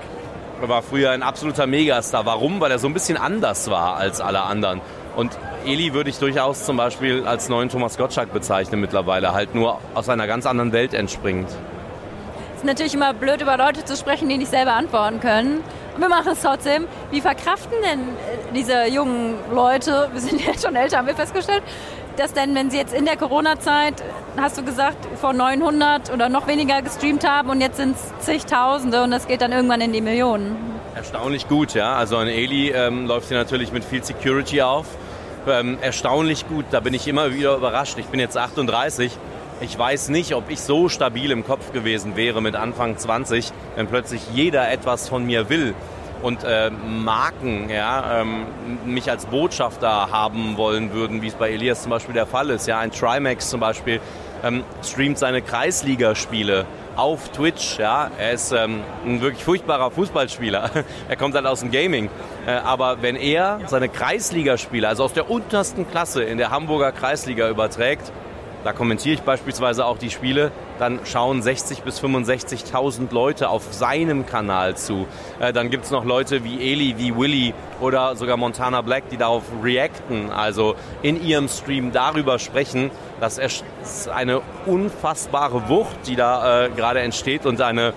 war 0.63 0.81
früher 0.81 1.11
ein 1.11 1.23
absoluter 1.23 1.67
Megastar. 1.67 2.25
Warum? 2.25 2.63
Weil 2.63 2.71
er 2.71 2.79
so 2.79 2.87
ein 2.87 2.95
bisschen 2.95 3.19
anders 3.19 3.71
war 3.71 3.97
als 3.97 4.23
alle 4.23 4.41
anderen. 4.45 4.81
Und 5.15 5.37
Eli 5.67 5.93
würde 5.93 6.09
ich 6.09 6.19
durchaus 6.19 6.65
zum 6.65 6.79
Beispiel 6.79 7.27
als 7.27 7.51
neuen 7.51 7.69
Thomas 7.69 7.99
Gottschalk 7.99 8.33
bezeichnen 8.33 8.81
mittlerweile, 8.81 9.35
halt 9.35 9.55
nur 9.55 9.81
aus 9.93 10.09
einer 10.09 10.27
ganz 10.27 10.47
anderen 10.47 10.73
Welt 10.73 10.95
entspringend. 10.95 11.51
Es 12.55 12.63
ist 12.63 12.65
natürlich 12.65 12.95
immer 12.95 13.13
blöd, 13.13 13.43
über 13.43 13.59
Leute 13.59 13.85
zu 13.85 13.99
sprechen, 13.99 14.31
die 14.31 14.39
nicht 14.39 14.51
selber 14.51 14.73
antworten 14.73 15.21
können. 15.21 15.63
Wir 15.99 16.09
machen 16.09 16.33
es 16.33 16.43
trotzdem. 16.43 16.87
Wie 17.11 17.21
verkraften 17.21 17.77
denn 17.83 18.01
äh, 18.01 18.55
diese 18.55 18.87
jungen 18.87 19.35
Leute, 19.53 20.09
wir 20.13 20.21
sind 20.21 20.41
jetzt 20.47 20.65
schon 20.65 20.77
älter, 20.77 20.99
haben 20.99 21.07
wir 21.07 21.15
festgestellt, 21.15 21.63
dass 22.17 22.33
denn, 22.33 22.55
wenn 22.55 22.71
sie 22.71 22.79
jetzt 22.79 22.95
in 22.95 23.05
der 23.05 23.17
Corona-Zeit, 23.17 24.03
hast 24.37 24.59
du 24.59 24.65
gesagt, 24.65 24.97
vor 25.21 25.33
900 25.33 26.13
oder 26.13 26.29
noch 26.29 26.47
weniger 26.47 26.81
gestreamt 26.83 27.29
haben 27.29 27.51
und 27.51 27.61
jetzt 27.61 27.77
sind 27.77 27.97
es 27.97 28.25
zigtausende 28.25 29.03
und 29.03 29.11
das 29.11 29.27
geht 29.27 29.43
dann 29.43 29.53
irgendwann 29.53 29.81
in 29.81 29.93
die 29.93 30.01
Millionen? 30.01 30.57
Erstaunlich 30.95 31.47
gut, 31.49 31.75
ja. 31.75 31.95
Also 31.95 32.17
ein 32.17 32.29
Eli 32.29 32.71
ähm, 32.71 33.07
läuft 33.07 33.29
hier 33.29 33.37
natürlich 33.37 33.73
mit 33.73 33.85
viel 33.85 34.03
Security 34.03 34.63
auf 34.63 34.87
ähm, 35.49 35.79
erstaunlich 35.81 36.49
gut. 36.49 36.65
Da 36.71 36.81
bin 36.81 36.95
ich 36.95 37.07
immer 37.09 37.33
wieder 37.33 37.57
überrascht. 37.57 37.99
Ich 37.99 38.07
bin 38.07 38.21
jetzt 38.21 38.37
38. 38.37 39.13
Ich 39.61 39.79
weiß 39.79 40.11
nicht, 40.11 40.35
ob 40.35 40.51
ich 40.51 40.61
so 40.61 40.91
stabil 40.91 41.31
im 41.31 41.43
Kopf 41.43 41.73
gewesen 41.73 42.15
wäre 42.15 42.43
mit 42.43 42.55
Anfang 42.55 42.99
20, 42.99 43.53
wenn 43.75 43.87
plötzlich 43.87 44.21
jeder 44.35 44.71
etwas 44.71 45.09
von 45.09 45.25
mir 45.25 45.49
will 45.49 45.75
und 46.23 46.45
äh, 46.45 46.71
Marken 46.71 47.71
ja, 47.71 48.21
ähm, 48.21 48.47
mich 48.85 49.11
als 49.11 49.25
Botschafter 49.25 50.11
haben 50.11 50.59
wollen 50.59 50.93
würden, 50.93 51.23
wie 51.23 51.29
es 51.29 51.35
bei 51.35 51.51
Elias 51.51 51.83
zum 51.83 51.91
Beispiel 51.91 52.15
der 52.15 52.27
Fall 52.27 52.51
ist. 52.51 52.67
Ja, 52.67 52.81
ein 52.81 52.91
Trimax 52.91 53.49
zum 53.49 53.61
Beispiel 53.61 54.01
ähm, 54.45 54.63
streamt 54.83 55.19
seine 55.19 55.41
Kreisligaspiele 55.41 56.67
auf 56.95 57.31
Twitch. 57.31 57.79
Ja, 57.79 58.11
er 58.19 58.33
ist 58.33 58.53
ähm, 58.53 58.81
ein 59.07 59.23
wirklich 59.23 59.43
furchtbarer 59.43 59.91
Fußballspieler. 59.91 60.71
er 61.09 61.17
kommt 61.17 61.35
halt 61.35 61.47
aus 61.47 61.61
dem 61.61 61.71
Gaming. 61.71 62.11
Äh, 62.47 62.53
aber 62.53 63.01
wenn 63.01 63.17
er 63.17 63.61
seine 63.67 63.89
Kreisligaspiele, 63.89 64.87
also 64.87 65.05
aus 65.05 65.15
der 65.15 65.31
untersten 65.31 65.91
Klasse 65.91 66.23
in 66.25 66.37
der 66.37 66.51
Hamburger 66.51 66.93
Kreisliga 66.93 67.49
überträgt, 67.49 68.13
da 68.67 68.73
kommentiere 68.73 69.15
ich 69.15 69.23
beispielsweise 69.23 69.87
auch 69.87 69.97
die 69.97 70.11
Spiele, 70.11 70.51
dann 70.81 70.99
schauen 71.05 71.41
60 71.41 71.85
bis 71.85 72.03
65.000 72.03 73.13
Leute 73.13 73.49
auf 73.49 73.73
seinem 73.73 74.27
Kanal 74.27 74.77
zu. 74.77 75.07
Äh, 75.39 75.53
dann 75.53 75.71
gibt 75.71 75.85
es 75.85 75.93
noch 75.93 76.05
Leute 76.05 76.43
wie 76.43 76.73
Eli, 76.73 76.97
wie 76.99 77.17
Willy 77.17 77.55
oder 77.81 78.17
sogar 78.17 78.37
Montana 78.37 78.83
Black, 78.83 79.09
die 79.09 79.19
darauf 79.19 79.45
reacten, 79.63 80.33
also 80.33 80.75
in 81.03 81.25
ihrem 81.25 81.47
Stream 81.47 81.93
darüber 81.93 82.41
sprechen. 82.41 82.91
Das 83.21 83.39
ist 83.39 83.65
eine 84.13 84.41
unfassbare 84.67 85.69
Wucht, 85.69 86.09
die 86.09 86.17
da 86.17 86.65
äh, 86.65 86.71
gerade 86.71 86.99
entsteht 87.03 87.47
und 87.47 87.61
eine 87.61 87.93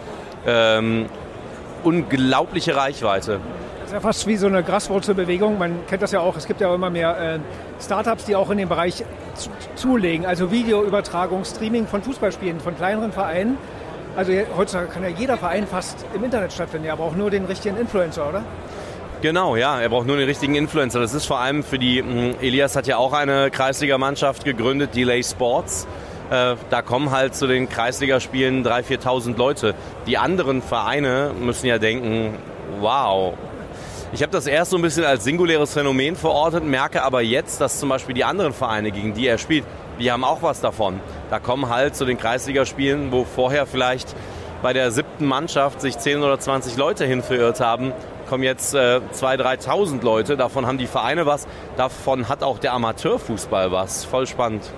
ähm, 0.46 1.08
unglaubliche 1.84 2.76
Reichweite. 2.76 3.40
Ist 3.90 3.94
ja 3.94 4.02
fast 4.02 4.28
wie 4.28 4.38
so 4.38 4.46
eine 4.46 4.62
Graswurzelbewegung. 4.62 5.58
Man 5.58 5.80
kennt 5.88 6.04
das 6.04 6.12
ja 6.12 6.20
auch. 6.20 6.38
Es 6.38 6.46
gibt 6.46 6.62
ja 6.62 6.72
immer 6.76 6.92
mehr 6.92 7.18
äh, 7.20 7.40
Startups, 7.84 8.26
die 8.26 8.36
auch 8.36 8.52
in 8.52 8.60
den 8.60 8.70
Bereich 8.70 9.04
zu, 9.34 9.50
zulegen. 9.74 10.28
Also 10.28 10.52
Videoübertragung, 10.52 11.44
Streaming 11.44 11.88
von 11.88 12.04
Fußballspielen, 12.04 12.60
von 12.60 12.78
kleineren 12.78 13.12
Vereinen. 13.12 13.58
Also 14.16 14.32
heutzutage 14.56 14.90
kann 14.90 15.02
ja 15.02 15.10
jeder 15.10 15.40
Verein 15.40 15.66
fast 15.66 16.06
im 16.14 16.24
Internet 16.24 16.54
stattfinden. 16.54 16.86
Er 16.86 16.98
braucht 16.98 17.18
nur 17.18 17.32
den 17.32 17.46
richtigen 17.46 17.78
Influencer, 17.78 18.30
oder? 18.30 18.44
Genau, 19.24 19.56
ja, 19.56 19.82
er 19.82 19.90
braucht 19.90 20.06
nur 20.06 20.18
den 20.18 20.28
richtigen 20.28 20.54
Influencer. 20.54 21.00
Das 21.00 21.16
ist 21.16 21.26
vor 21.26 21.40
allem 21.40 21.64
für 21.64 21.80
die, 21.80 22.00
hm, 22.00 22.36
Elias 22.42 22.76
hat 22.76 22.86
ja 22.86 22.98
auch 22.98 23.14
eine 23.14 23.50
Kreisligamannschaft 23.50 24.46
gegründet, 24.46 24.96
Delay 24.96 25.24
Sports. 25.24 25.88
Äh, 26.30 26.58
da 26.70 26.84
kommen 26.84 27.10
halt 27.10 27.34
zu 27.34 27.48
den 27.48 27.68
Kreisligaspielen 27.68 28.64
3.000, 28.64 29.02
4.000 29.02 29.36
Leute. 29.36 29.74
Die 30.06 30.20
anderen 30.20 30.62
Vereine 30.62 31.32
müssen 31.40 31.66
ja 31.66 31.80
denken, 31.80 32.36
wow, 32.80 33.34
ich 34.12 34.24
habe 34.24 34.32
das 34.32 34.48
erst 34.48 34.72
so 34.72 34.78
ein 34.78 34.82
bisschen 34.82 35.06
als 35.06 35.24
singuläres 35.24 35.74
Phänomen 35.74 36.16
verortet, 36.16 36.64
merke 36.64 37.04
aber 37.04 37.22
jetzt, 37.22 37.62
dass 37.62 37.80
zum 37.80 37.90
Beispiel 37.90 38.16
die 38.16 38.24
anderen 38.24 38.54
Vereine, 38.54 38.92
gegen 38.92 39.14
die 39.14 39.28
er 39.28 39.38
spielt, 39.38 39.66
die 40.00 40.12
haben 40.12 40.24
auch 40.24 40.42
was 40.42 40.62
davon. 40.62 41.00
Da 41.30 41.40
kommen 41.40 41.70
halt 41.70 41.96
zu 41.96 42.06
den 42.06 42.18
Kreisligaspielen, 42.18 43.12
wo 43.12 43.24
vorher 43.24 43.66
vielleicht 43.66 44.16
bei 44.62 44.74
der 44.74 44.92
siebten 44.92 45.26
Mannschaft 45.26 45.80
sich 45.82 45.98
10 45.98 46.24
oder 46.24 46.40
20 46.40 46.76
Leute 46.76 47.06
hin 47.06 47.22
verirrt 47.22 47.62
haben, 47.62 47.94
kommen 48.28 48.44
jetzt 48.44 48.74
äh, 48.74 49.00
2.000, 49.14 49.66
3.000 49.66 50.04
Leute. 50.04 50.38
Davon 50.38 50.66
haben 50.66 50.78
die 50.78 50.88
Vereine 50.88 51.26
was. 51.26 51.48
Davon 51.78 52.30
hat 52.30 52.44
auch 52.44 52.60
der 52.60 52.74
Amateurfußball 52.74 53.72
was. 53.72 54.06
Voll 54.06 54.28
spannend. 54.28 54.70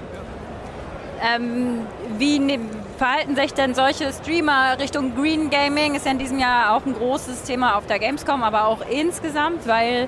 Ähm, 1.23 1.85
wie, 2.17 2.39
ne, 2.39 2.59
verhalten 2.97 3.35
sich 3.35 3.53
denn 3.53 3.75
solche 3.75 4.11
Streamer 4.11 4.77
Richtung 4.79 5.15
Green 5.15 5.49
Gaming? 5.49 5.95
Ist 5.95 6.05
ja 6.05 6.11
in 6.11 6.19
diesem 6.19 6.39
Jahr 6.39 6.75
auch 6.75 6.85
ein 6.85 6.93
großes 6.93 7.43
Thema 7.43 7.75
auf 7.77 7.85
der 7.85 7.99
Gamescom, 7.99 8.43
aber 8.43 8.65
auch 8.65 8.79
insgesamt, 8.89 9.67
weil 9.67 10.07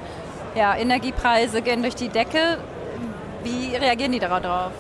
ja, 0.56 0.76
Energiepreise 0.76 1.62
gehen 1.62 1.82
durch 1.82 1.96
die 1.96 2.10
Decke. 2.10 2.58
Wie 3.44 3.76
reagieren 3.76 4.12
die 4.12 4.20
darauf? 4.20 4.72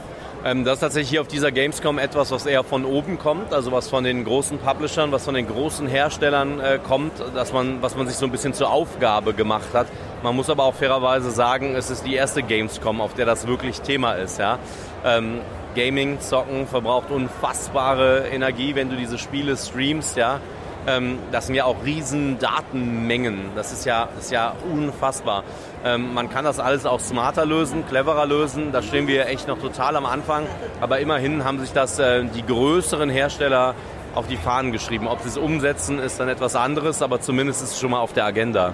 Ähm, 0.46 0.66
das 0.66 0.76
ist 0.76 0.80
tatsächlich 0.82 1.10
hier 1.10 1.22
auf 1.22 1.28
dieser 1.28 1.52
Gamescom 1.52 1.98
etwas, 1.98 2.32
was 2.32 2.46
eher 2.46 2.64
von 2.64 2.84
oben 2.84 3.18
kommt, 3.18 3.54
also 3.54 3.72
was 3.72 3.90
von 3.90 4.04
den 4.04 4.26
großen 4.26 4.58
Publishern, 4.58 5.12
was 5.14 5.24
von 5.24 5.36
den 5.36 5.48
großen 5.48 5.88
Herstellern 5.88 6.60
äh, 6.60 6.80
kommt, 6.84 7.14
dass 7.34 7.54
man, 7.54 7.82
was 7.82 7.96
man 7.96 8.08
sich 8.08 8.18
so 8.18 8.26
ein 8.26 8.32
bisschen 8.32 8.54
zur 8.54 8.70
Aufgabe 8.70 9.34
gemacht 9.34 9.70
hat. 9.74 9.88
Man 10.22 10.36
muss 10.36 10.50
aber 10.50 10.66
auch 10.66 10.76
fairerweise 10.76 11.32
sagen, 11.32 11.76
es 11.76 11.90
ist 11.90 12.06
die 12.06 12.16
erste 12.16 12.44
Gamescom, 12.44 13.00
auf 13.00 13.14
der 13.14 13.26
das 13.26 13.48
wirklich 13.48 13.82
Thema 13.82 14.14
ist. 14.14 14.38
Ja? 14.38 14.60
Ähm, 15.06 15.40
Gaming, 15.76 16.20
Zocken 16.20 16.68
verbraucht 16.68 17.12
unfassbare 17.12 18.28
Energie, 18.32 18.76
wenn 18.76 18.90
du 18.90 18.96
diese 18.96 19.18
Spiele 19.18 19.58
streamst, 19.58 20.18
ja. 20.18 20.40
Ähm, 20.86 21.20
das 21.32 21.48
sind 21.48 21.56
ja 21.56 21.66
auch 21.66 21.86
riesen 21.86 22.40
Datenmengen. 22.40 23.52
Das 23.56 23.72
ist 23.72 23.86
ja, 23.86 24.10
ist 24.20 24.32
ja 24.32 24.54
unfassbar. 24.70 25.44
Ähm, 25.86 26.14
man 26.14 26.30
kann 26.30 26.44
das 26.44 26.60
alles 26.60 26.86
auch 26.86 27.00
smarter 27.00 27.46
lösen, 27.46 27.86
cleverer 27.88 28.26
lösen. 28.26 28.72
Da 28.72 28.82
stehen 28.82 29.08
wir 29.08 29.28
echt 29.28 29.48
noch 29.48 29.60
total 29.60 29.96
am 29.96 30.06
Anfang. 30.06 30.46
Aber 30.82 31.00
immerhin 31.00 31.46
haben 31.46 31.60
sich 31.60 31.72
das 31.72 32.00
äh, 32.00 32.26
die 32.26 32.46
größeren 32.46 33.10
Hersteller 33.10 33.76
auf 34.14 34.28
die 34.28 34.38
Fahnen 34.38 34.72
geschrieben. 34.72 35.08
Ob 35.08 35.22
sie 35.22 35.30
es 35.30 35.38
umsetzen, 35.38 36.00
ist 36.00 36.20
dann 36.20 36.30
etwas 36.30 36.56
anderes, 36.56 37.02
aber 37.02 37.22
zumindest 37.22 37.64
ist 37.64 37.72
es 37.72 37.80
schon 37.80 37.92
mal 37.92 38.00
auf 38.00 38.14
der 38.14 38.26
Agenda. 38.26 38.74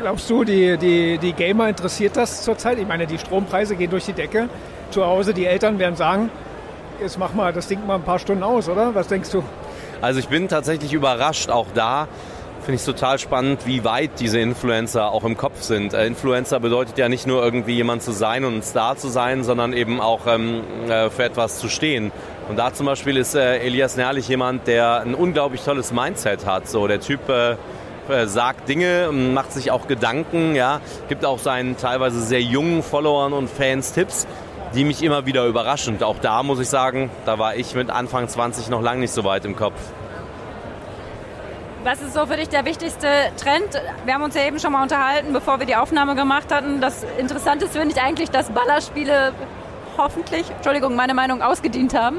Glaubst 0.00 0.28
du, 0.30 0.44
die, 0.44 0.76
die, 0.76 1.18
die 1.18 1.32
Gamer 1.32 1.68
interessiert 1.68 2.16
das 2.16 2.42
zurzeit? 2.42 2.78
Ich 2.78 2.86
meine, 2.86 3.06
die 3.06 3.18
Strompreise 3.18 3.76
gehen 3.76 3.90
durch 3.90 4.06
die 4.06 4.12
Decke. 4.12 4.48
Zu 4.90 5.04
Hause, 5.04 5.34
die 5.34 5.46
Eltern 5.46 5.78
werden 5.78 5.96
sagen, 5.96 6.30
jetzt 7.00 7.18
mach 7.18 7.32
mal 7.32 7.52
das 7.52 7.68
Ding 7.68 7.86
mal 7.86 7.96
ein 7.96 8.02
paar 8.02 8.18
Stunden 8.18 8.42
aus, 8.42 8.68
oder? 8.68 8.94
Was 8.94 9.08
denkst 9.08 9.30
du? 9.30 9.42
Also 10.00 10.20
ich 10.20 10.28
bin 10.28 10.48
tatsächlich 10.48 10.92
überrascht, 10.92 11.50
auch 11.50 11.66
da 11.74 12.08
finde 12.60 12.74
ich 12.74 12.80
es 12.80 12.84
total 12.86 13.18
spannend, 13.18 13.66
wie 13.66 13.84
weit 13.84 14.20
diese 14.20 14.38
Influencer 14.38 15.10
auch 15.10 15.24
im 15.24 15.36
Kopf 15.36 15.62
sind. 15.62 15.94
Äh, 15.94 16.06
Influencer 16.06 16.60
bedeutet 16.60 16.98
ja 16.98 17.08
nicht 17.08 17.26
nur 17.26 17.42
irgendwie 17.42 17.74
jemand 17.74 18.02
zu 18.02 18.12
sein 18.12 18.44
und 18.44 18.58
ein 18.58 18.62
Star 18.62 18.96
zu 18.96 19.08
sein, 19.08 19.44
sondern 19.44 19.72
eben 19.72 20.00
auch 20.00 20.26
ähm, 20.26 20.62
äh, 20.88 21.08
für 21.10 21.24
etwas 21.24 21.58
zu 21.58 21.68
stehen. 21.68 22.12
Und 22.48 22.58
da 22.58 22.72
zum 22.72 22.86
Beispiel 22.86 23.16
ist 23.16 23.34
äh, 23.34 23.58
Elias 23.58 23.96
Nerlich 23.96 24.28
jemand, 24.28 24.66
der 24.66 25.00
ein 25.00 25.14
unglaublich 25.14 25.62
tolles 25.62 25.92
Mindset 25.92 26.46
hat. 26.46 26.68
So 26.68 26.86
der 26.86 27.00
Typ 27.00 27.20
äh, 28.10 28.26
sagt 28.26 28.68
Dinge, 28.68 29.10
macht 29.12 29.52
sich 29.52 29.70
auch 29.70 29.86
Gedanken, 29.86 30.54
ja, 30.54 30.80
gibt 31.08 31.24
auch 31.24 31.38
seinen 31.38 31.76
teilweise 31.76 32.20
sehr 32.20 32.42
jungen 32.42 32.82
Followern 32.82 33.32
und 33.32 33.48
Fans 33.48 33.92
Tipps, 33.92 34.26
die 34.74 34.84
mich 34.84 35.02
immer 35.02 35.26
wieder 35.26 35.46
überraschen. 35.46 36.02
Auch 36.02 36.18
da 36.18 36.42
muss 36.42 36.60
ich 36.60 36.68
sagen, 36.68 37.10
da 37.26 37.38
war 37.38 37.56
ich 37.56 37.74
mit 37.74 37.90
Anfang 37.90 38.28
20 38.28 38.68
noch 38.68 38.82
lange 38.82 39.00
nicht 39.00 39.12
so 39.12 39.24
weit 39.24 39.44
im 39.44 39.56
Kopf. 39.56 39.74
Was 41.82 42.02
ist 42.02 42.12
so 42.12 42.26
für 42.26 42.36
dich 42.36 42.50
der 42.50 42.66
wichtigste 42.66 43.06
Trend? 43.42 43.82
Wir 44.04 44.14
haben 44.14 44.22
uns 44.22 44.34
ja 44.34 44.42
eben 44.46 44.58
schon 44.58 44.72
mal 44.72 44.82
unterhalten, 44.82 45.32
bevor 45.32 45.60
wir 45.60 45.66
die 45.66 45.76
Aufnahme 45.76 46.14
gemacht 46.14 46.52
hatten. 46.52 46.82
Das 46.82 47.06
Interessanteste 47.18 47.78
finde 47.78 47.94
ich 47.96 48.02
eigentlich, 48.02 48.30
dass 48.30 48.50
Ballerspiele 48.50 49.32
hoffentlich, 49.96 50.50
Entschuldigung, 50.50 50.94
meine 50.94 51.14
Meinung, 51.14 51.40
ausgedient 51.40 51.94
haben. 51.94 52.18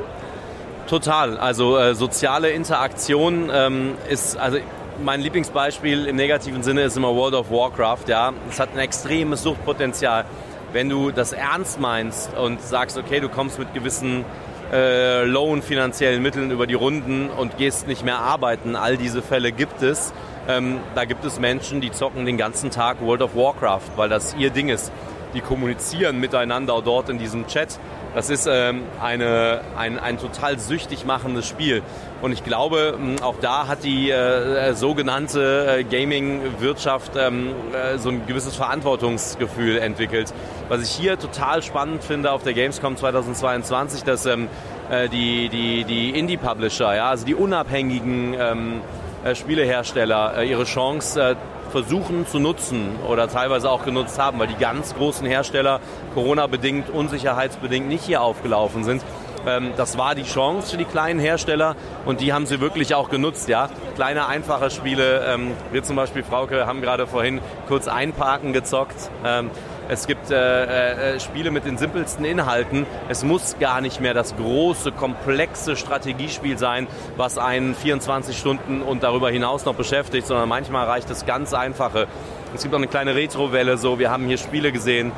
Total. 0.88 1.38
Also 1.38 1.77
äh, 1.77 1.93
soziale 1.93 2.50
Interaktion 2.50 3.51
ähm, 3.53 3.93
ist, 4.10 4.36
also 4.36 4.57
mein 5.03 5.22
Lieblingsbeispiel 5.22 6.05
im 6.05 6.15
negativen 6.15 6.63
Sinne 6.63 6.84
ist 6.84 6.98
immer 6.98 7.15
World 7.15 7.34
of 7.34 7.51
Warcraft. 7.51 8.08
Ja, 8.08 8.34
es 8.50 8.60
hat 8.60 8.70
ein 8.74 8.79
extremes 8.79 9.43
Suchtpotenzial. 9.43 10.25
Wenn 10.74 10.89
du 10.89 11.12
das 11.12 11.34
ernst 11.34 11.79
meinst 11.79 12.34
und 12.38 12.62
sagst, 12.62 12.98
okay, 12.98 13.20
du 13.20 13.29
kommst 13.29 13.60
mit 13.60 13.74
gewissen 13.74 14.24
äh, 14.72 15.25
lowen 15.25 15.62
finanziellen 15.62 16.22
Mitteln 16.22 16.51
über 16.51 16.67
die 16.67 16.74
Runden 16.75 17.29
und 17.29 17.58
gehst 17.58 17.88
nicht 17.88 18.05
mehr 18.05 18.20
arbeiten, 18.20 18.75
all 18.75 18.98
diese 18.98 19.22
Fälle 19.22 19.51
gibt 19.51 19.81
es. 19.81 20.13
Ähm, 20.48 20.79
da 20.96 21.05
gibt 21.05 21.25
es 21.25 21.39
Menschen, 21.39 21.81
die 21.81 21.91
zocken 21.91 22.25
den 22.25 22.38
ganzen 22.38 22.72
Tag 22.72 23.01
World 23.01 23.22
of 23.22 23.36
Warcraft, 23.36 23.91
weil 23.98 24.10
das 24.10 24.36
ihr 24.36 24.50
Ding 24.50 24.70
ist. 24.70 24.91
Die 25.34 25.41
kommunizieren 25.41 26.20
miteinander 26.20 26.81
dort 26.81 27.10
in 27.10 27.17
diesem 27.17 27.48
Chat 27.48 27.79
das 28.13 28.29
ist 28.29 28.46
ähm, 28.46 28.84
eine, 29.01 29.62
ein, 29.77 29.98
ein 29.98 30.17
total 30.17 30.60
süchtig 30.60 31.05
machendes 31.05 31.48
Spiel. 31.48 31.81
Und 32.22 32.34
ich 32.34 32.44
glaube, 32.44 32.98
auch 33.22 33.36
da 33.42 33.68
hat 33.68 33.84
die 33.84 34.12
äh, 34.12 34.70
äh, 34.70 34.74
sogenannte 34.74 35.80
äh, 35.80 35.84
Gaming-Wirtschaft 35.84 37.13
ähm, 37.18 37.50
äh, 37.74 37.98
so 37.98 38.10
ein 38.10 38.28
gewisses 38.28 38.56
Verantwortungsgefühl 38.56 39.80
entwickelt. 39.80 40.32
Was 40.70 40.84
ich 40.84 40.92
hier 40.92 41.18
total 41.18 41.63
spannend 41.63 42.04
finde 42.04 42.32
auf 42.32 42.44
der 42.44 42.54
Gamescom 42.54 42.96
2022, 42.96 44.04
dass 44.04 44.28
ähm, 44.28 44.50
äh, 44.92 45.10
die, 45.10 45.50
die, 45.50 45.84
die 45.84 46.12
Indie-Publisher, 46.12 46.96
ja, 46.96 47.10
also 47.10 47.25
die 47.25 47.34
unabhängigen 47.34 48.36
ähm, 48.40 48.82
äh, 49.24 49.34
Spielehersteller, 49.34 50.44
ihre 50.44 50.66
Chance 50.66 51.38
versuchen 51.72 52.28
zu 52.28 52.38
nutzen 52.38 52.98
oder 53.08 53.30
teilweise 53.30 53.72
auch 53.72 53.84
genutzt 53.84 54.20
haben, 54.20 54.38
weil 54.40 54.48
die 54.48 54.58
ganz 54.58 54.94
großen 54.94 55.25
Hersteller 55.25 55.80
Corona-bedingt, 56.13 56.90
unsicherheitsbedingt 56.90 57.88
nicht 57.88 58.04
hier 58.04 58.22
aufgelaufen 58.22 58.84
sind. 58.84 59.01
Ähm, 59.45 59.71
das 59.77 59.98
war 59.98 60.15
die 60.15 60.24
Chance 60.24 60.71
für 60.71 60.77
die 60.77 60.86
kleinen 60.86 61.19
Hersteller 61.19 61.75
und 62.05 62.21
die 62.21 62.33
haben 62.33 62.45
sie 62.45 62.60
wirklich 62.62 62.95
auch 62.95 63.10
genutzt. 63.10 63.48
Ja? 63.50 63.69
Kleine, 63.95 64.27
einfache 64.27 64.69
Spiele. 64.69 65.25
Ähm, 65.27 65.51
wir 65.71 65.83
zum 65.83 65.95
Beispiel, 65.95 66.24
Frauke, 66.24 66.67
haben 66.67 66.81
gerade 66.81 67.07
vorhin 67.07 67.39
kurz 67.67 67.88
einparken 67.88 68.53
gezockt. 68.53 69.10
Ähm, 69.25 69.50
es 69.89 70.07
gibt 70.07 70.31
äh, 70.31 71.15
äh, 71.15 71.19
Spiele 71.19 71.51
mit 71.51 71.65
den 71.65 71.77
simpelsten 71.77 72.24
Inhalten. 72.24 72.86
Es 73.10 73.25
muss 73.25 73.57
gar 73.60 73.81
nicht 73.81 74.00
mehr 74.00 74.13
das 74.13 74.36
große, 74.38 74.93
komplexe 74.93 75.75
Strategiespiel 75.75 76.57
sein, 76.57 76.88
was 77.17 77.38
einen 77.38 77.75
24 77.75 78.38
Stunden 78.38 78.81
und 78.81 79.03
darüber 79.03 79.29
hinaus 79.29 79.65
noch 79.65 79.75
beschäftigt, 79.75 80.27
sondern 80.27 80.48
manchmal 80.48 80.86
reicht 80.86 81.10
das 81.10 81.25
ganz 81.25 81.53
einfache. 81.53 82.07
Es 82.55 82.63
gibt 82.63 82.74
auch 82.74 82.77
eine 82.79 82.88
kleine 82.88 83.15
Retro-Welle, 83.15 83.77
so 83.77 84.00
wir 84.00 84.12
haben 84.12 84.25
hier 84.27 84.38
Spiele 84.38 84.71
gesehen, 84.71 85.12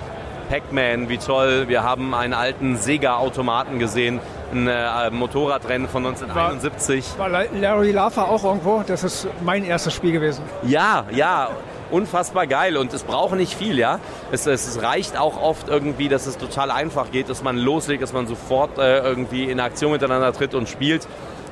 Pac-Man, 0.49 1.09
wie 1.09 1.17
toll. 1.17 1.67
Wir 1.67 1.83
haben 1.83 2.13
einen 2.13 2.33
alten 2.33 2.77
Sega-Automaten 2.77 3.79
gesehen, 3.79 4.19
ein 4.51 4.67
äh, 4.67 5.09
Motorradrennen 5.09 5.87
von 5.87 6.05
1971. 6.05 7.17
War, 7.17 7.31
war 7.31 7.45
Larry 7.53 7.91
Laffer 7.91 8.29
auch 8.29 8.43
irgendwo? 8.43 8.83
Das 8.85 9.03
ist 9.03 9.27
mein 9.43 9.65
erstes 9.65 9.93
Spiel 9.93 10.11
gewesen. 10.11 10.43
Ja, 10.63 11.05
ja 11.11 11.49
unfassbar 11.91 12.47
geil 12.47 12.75
und 12.75 12.91
es 12.93 13.03
braucht 13.03 13.35
nicht 13.35 13.53
viel, 13.53 13.77
ja. 13.77 13.99
Es, 14.31 14.47
es, 14.47 14.81
reicht 14.81 15.17
auch 15.17 15.41
oft 15.41 15.69
irgendwie, 15.69 16.09
dass 16.09 16.25
es 16.25 16.37
total 16.37 16.71
einfach 16.71 17.11
geht, 17.11 17.29
dass 17.29 17.43
man 17.43 17.57
loslegt, 17.57 18.01
dass 18.01 18.13
man 18.13 18.25
sofort 18.25 18.77
äh, 18.79 18.99
irgendwie 18.99 19.43
in 19.43 19.59
Aktion 19.59 19.91
miteinander 19.91 20.33
tritt 20.33 20.55
und 20.55 20.67
spielt. 20.67 21.07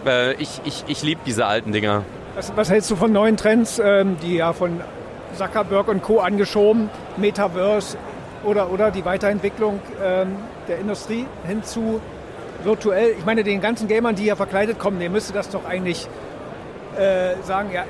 Äh, 0.06 0.34
ich 0.34 0.62
ich, 0.64 0.84
ich 0.88 1.04
liebe 1.04 1.22
diese 1.26 1.46
alten 1.46 1.72
Dinger. 1.72 2.04
Was, 2.36 2.52
was, 2.56 2.70
hältst 2.72 2.90
du 2.90 2.96
von 2.96 3.12
neuen 3.12 3.38
Trends, 3.38 3.80
ähm, 3.84 4.18
die 4.24 4.38
ja 4.38 4.54
von 4.54 4.82
Zuckerberg 5.38 5.88
und 5.88 6.02
Co. 6.02 6.20
angeschoben, 6.20 6.90
Metaverse 7.18 7.98
oder, 8.44 8.72
oder 8.72 8.92
die 8.92 9.06
Weiterentwicklung 9.06 9.80
ähm, 10.04 10.36
der 10.68 10.80
Industrie 10.80 11.26
hin 11.46 11.64
zu 11.64 12.02
virtuell? 12.64 13.16
Ich 13.18 13.26
meine, 13.26 13.44
den 13.44 13.62
ganzen 13.62 13.88
Gamern, 13.88 14.16
die 14.16 14.26
ja 14.26 14.36
verkleidet 14.36 14.80
kommen, 14.80 15.00
der 15.00 15.10
müsste 15.10 15.34
das 15.34 15.50
doch 15.50 15.66
eigentlich 15.66 16.08
äh, 16.98 17.36
sagen, 17.44 17.72
ja, 17.74 17.86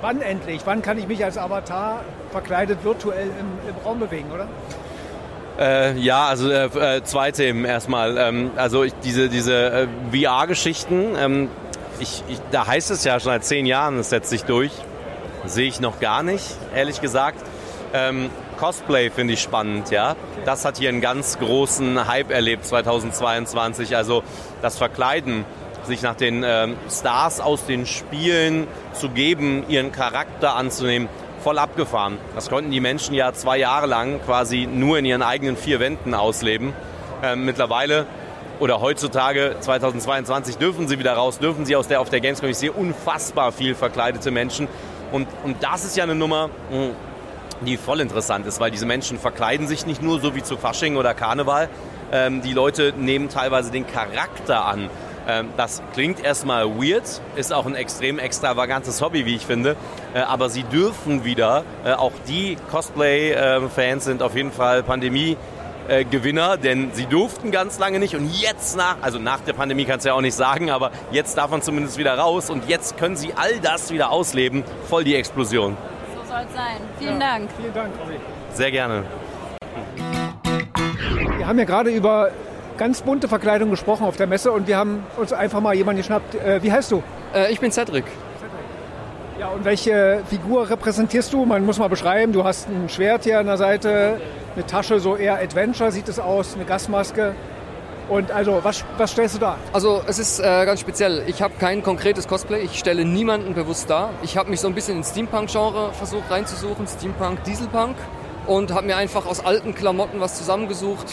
wann 0.00 0.20
endlich? 0.20 0.62
Wann 0.64 0.82
kann 0.82 0.98
ich 0.98 1.06
mich 1.08 1.24
als 1.24 1.38
Avatar 1.38 2.04
verkleidet 2.30 2.84
virtuell 2.84 3.28
im, 3.28 3.68
im 3.68 3.76
Raum 3.84 4.00
bewegen, 4.00 4.30
oder? 4.32 4.48
Äh, 5.58 5.96
ja, 5.98 6.26
also 6.26 6.50
äh, 6.50 6.96
äh, 6.96 7.04
zwei 7.04 7.30
Themen 7.30 7.64
erstmal. 7.64 8.18
Ähm, 8.18 8.50
also 8.56 8.82
ich, 8.82 8.92
diese, 9.04 9.28
diese 9.28 9.54
äh, 9.70 9.86
VR-Geschichten, 10.12 11.14
ähm, 11.16 11.48
ich, 12.00 12.24
ich, 12.28 12.38
da 12.50 12.66
heißt 12.66 12.90
es 12.90 13.04
ja 13.04 13.20
schon 13.20 13.30
seit 13.30 13.44
zehn 13.44 13.66
Jahren, 13.66 13.98
es 13.98 14.10
setzt 14.10 14.30
sich 14.30 14.44
durch. 14.44 14.72
Sehe 15.46 15.68
ich 15.68 15.80
noch 15.80 16.00
gar 16.00 16.22
nicht, 16.22 16.44
ehrlich 16.74 17.00
gesagt. 17.00 17.38
Ähm, 17.92 18.30
Cosplay 18.58 19.10
finde 19.10 19.34
ich 19.34 19.42
spannend, 19.42 19.90
ja. 19.90 20.16
Das 20.44 20.64
hat 20.64 20.78
hier 20.78 20.88
einen 20.88 21.00
ganz 21.00 21.38
großen 21.38 22.06
Hype 22.06 22.30
erlebt 22.30 22.64
2022. 22.64 23.96
Also 23.96 24.22
das 24.62 24.78
Verkleiden 24.78 25.44
sich 25.86 26.02
nach 26.02 26.14
den 26.14 26.42
ähm, 26.46 26.76
Stars 26.90 27.40
aus 27.40 27.66
den 27.66 27.86
Spielen 27.86 28.66
zu 28.92 29.10
geben, 29.10 29.64
ihren 29.68 29.92
Charakter 29.92 30.56
anzunehmen, 30.56 31.08
voll 31.42 31.58
abgefahren. 31.58 32.18
Das 32.34 32.48
konnten 32.48 32.70
die 32.70 32.80
Menschen 32.80 33.14
ja 33.14 33.32
zwei 33.32 33.58
Jahre 33.58 33.86
lang 33.86 34.20
quasi 34.24 34.66
nur 34.66 34.98
in 34.98 35.04
ihren 35.04 35.22
eigenen 35.22 35.56
vier 35.56 35.80
Wänden 35.80 36.14
ausleben. 36.14 36.72
Ähm, 37.22 37.44
mittlerweile 37.44 38.06
oder 38.60 38.80
heutzutage 38.80 39.56
2022 39.60 40.56
dürfen 40.56 40.88
sie 40.88 40.98
wieder 40.98 41.14
raus, 41.14 41.38
dürfen 41.38 41.66
sie 41.66 41.76
aus 41.76 41.88
der 41.88 42.00
auf 42.00 42.08
der 42.08 42.20
Gamescom. 42.20 42.48
Ich 42.48 42.58
sehe 42.58 42.72
unfassbar 42.72 43.52
viel 43.52 43.74
verkleidete 43.74 44.30
Menschen 44.30 44.68
und, 45.12 45.28
und 45.44 45.62
das 45.62 45.84
ist 45.84 45.96
ja 45.96 46.04
eine 46.04 46.14
Nummer, 46.14 46.50
hm, 46.70 46.90
die 47.60 47.76
voll 47.76 48.00
interessant 48.00 48.46
ist, 48.46 48.60
weil 48.60 48.70
diese 48.70 48.86
Menschen 48.86 49.18
verkleiden 49.18 49.66
sich 49.66 49.86
nicht 49.86 50.02
nur 50.02 50.20
so 50.20 50.34
wie 50.34 50.42
zu 50.42 50.56
Fasching 50.56 50.96
oder 50.96 51.14
Karneval. 51.14 51.68
Ähm, 52.12 52.42
die 52.42 52.52
Leute 52.52 52.92
nehmen 52.96 53.28
teilweise 53.28 53.70
den 53.70 53.86
Charakter 53.86 54.64
an 54.64 54.90
ähm, 55.26 55.48
das 55.56 55.82
klingt 55.92 56.22
erstmal 56.22 56.66
weird, 56.68 57.20
ist 57.36 57.52
auch 57.52 57.66
ein 57.66 57.74
extrem 57.74 58.18
extravagantes 58.18 59.00
Hobby, 59.00 59.24
wie 59.26 59.36
ich 59.36 59.46
finde. 59.46 59.76
Äh, 60.14 60.20
aber 60.20 60.50
sie 60.50 60.64
dürfen 60.64 61.24
wieder, 61.24 61.64
äh, 61.84 61.92
auch 61.92 62.12
die 62.28 62.56
Cosplay-Fans 62.70 64.04
sind 64.04 64.22
auf 64.22 64.36
jeden 64.36 64.52
Fall 64.52 64.82
Pandemie. 64.82 65.36
Gewinner, 66.10 66.56
denn 66.56 66.92
sie 66.94 67.04
durften 67.04 67.50
ganz 67.50 67.78
lange 67.78 67.98
nicht 67.98 68.14
und 68.14 68.34
jetzt 68.40 68.74
nach, 68.74 68.96
also 69.02 69.18
nach 69.18 69.40
der 69.40 69.52
Pandemie 69.52 69.84
kannst 69.84 70.06
du 70.06 70.08
ja 70.08 70.14
auch 70.14 70.22
nicht 70.22 70.34
sagen, 70.34 70.70
aber 70.70 70.90
jetzt 71.10 71.36
darf 71.36 71.50
man 71.50 71.60
zumindest 71.60 71.98
wieder 71.98 72.16
raus 72.16 72.48
und 72.48 72.70
jetzt 72.70 72.96
können 72.96 73.16
sie 73.16 73.34
all 73.36 73.60
das 73.60 73.92
wieder 73.92 74.10
ausleben. 74.10 74.64
Voll 74.88 75.04
die 75.04 75.14
Explosion. 75.14 75.76
So 76.34 76.40
soll 76.40 76.46
es 76.48 76.54
sein. 76.54 76.76
Vielen 76.98 77.20
ja. 77.20 77.28
Dank. 77.28 77.50
Vielen 77.56 77.74
Dank. 77.74 77.92
Sehr 78.52 78.70
gerne. 78.72 79.04
Wir 81.36 81.46
haben 81.46 81.58
ja 81.58 81.64
gerade 81.64 81.90
über 81.90 82.30
ganz 82.76 83.02
bunte 83.02 83.28
Verkleidung 83.28 83.70
gesprochen 83.70 84.04
auf 84.04 84.16
der 84.16 84.26
Messe 84.26 84.50
und 84.50 84.66
wir 84.66 84.76
haben 84.76 85.04
uns 85.16 85.32
einfach 85.32 85.60
mal 85.60 85.74
jemanden 85.74 85.98
geschnappt. 85.98 86.34
Äh, 86.34 86.60
wie 86.62 86.72
heißt 86.72 86.90
du? 86.90 87.04
Äh, 87.32 87.52
ich 87.52 87.60
bin 87.60 87.70
Cedric. 87.70 88.06
Ja, 89.38 89.48
und 89.48 89.64
welche 89.64 90.22
Figur 90.28 90.68
repräsentierst 90.68 91.32
du? 91.32 91.44
Man 91.44 91.64
muss 91.64 91.78
mal 91.78 91.88
beschreiben, 91.88 92.32
du 92.32 92.42
hast 92.42 92.68
ein 92.68 92.88
Schwert 92.88 93.24
hier 93.24 93.38
an 93.38 93.46
der 93.46 93.56
Seite, 93.56 94.20
eine 94.56 94.66
Tasche, 94.66 94.98
so 94.98 95.16
eher 95.16 95.34
Adventure 95.40 95.92
sieht 95.92 96.08
es 96.08 96.18
aus, 96.18 96.54
eine 96.54 96.64
Gasmaske. 96.64 97.34
Und 98.08 98.30
also, 98.30 98.60
was, 98.62 98.84
was 98.98 99.12
stellst 99.12 99.36
du 99.36 99.38
da? 99.38 99.56
Also 99.72 100.02
es 100.06 100.18
ist 100.18 100.38
äh, 100.38 100.42
ganz 100.66 100.80
speziell. 100.80 101.22
Ich 101.26 101.40
habe 101.40 101.54
kein 101.58 101.82
konkretes 101.82 102.28
Cosplay. 102.28 102.60
Ich 102.60 102.78
stelle 102.78 103.04
niemanden 103.04 103.54
bewusst 103.54 103.88
dar. 103.88 104.10
Ich 104.22 104.36
habe 104.36 104.50
mich 104.50 104.60
so 104.60 104.68
ein 104.68 104.74
bisschen 104.74 104.98
ins 104.98 105.10
Steampunk-Genre 105.10 105.92
versucht 105.92 106.30
reinzusuchen. 106.30 106.86
Steampunk, 106.86 107.42
Dieselpunk. 107.44 107.96
Und 108.46 108.74
habe 108.74 108.86
mir 108.86 108.96
einfach 108.96 109.24
aus 109.24 109.44
alten 109.44 109.74
Klamotten 109.74 110.20
was 110.20 110.36
zusammengesucht 110.36 111.06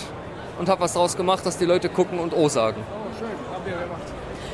und 0.59 0.67
habe 0.67 0.81
was 0.81 0.93
draus 0.93 1.15
gemacht, 1.15 1.45
dass 1.45 1.57
die 1.57 1.65
Leute 1.65 1.87
gucken 1.87 2.19
und 2.19 2.33
O 2.33 2.49
sagen. 2.49 2.83
Oh, 2.91 3.17
schön. 3.17 3.29
Haben 3.53 3.65
wir 3.65 3.71
gemacht. 3.71 4.01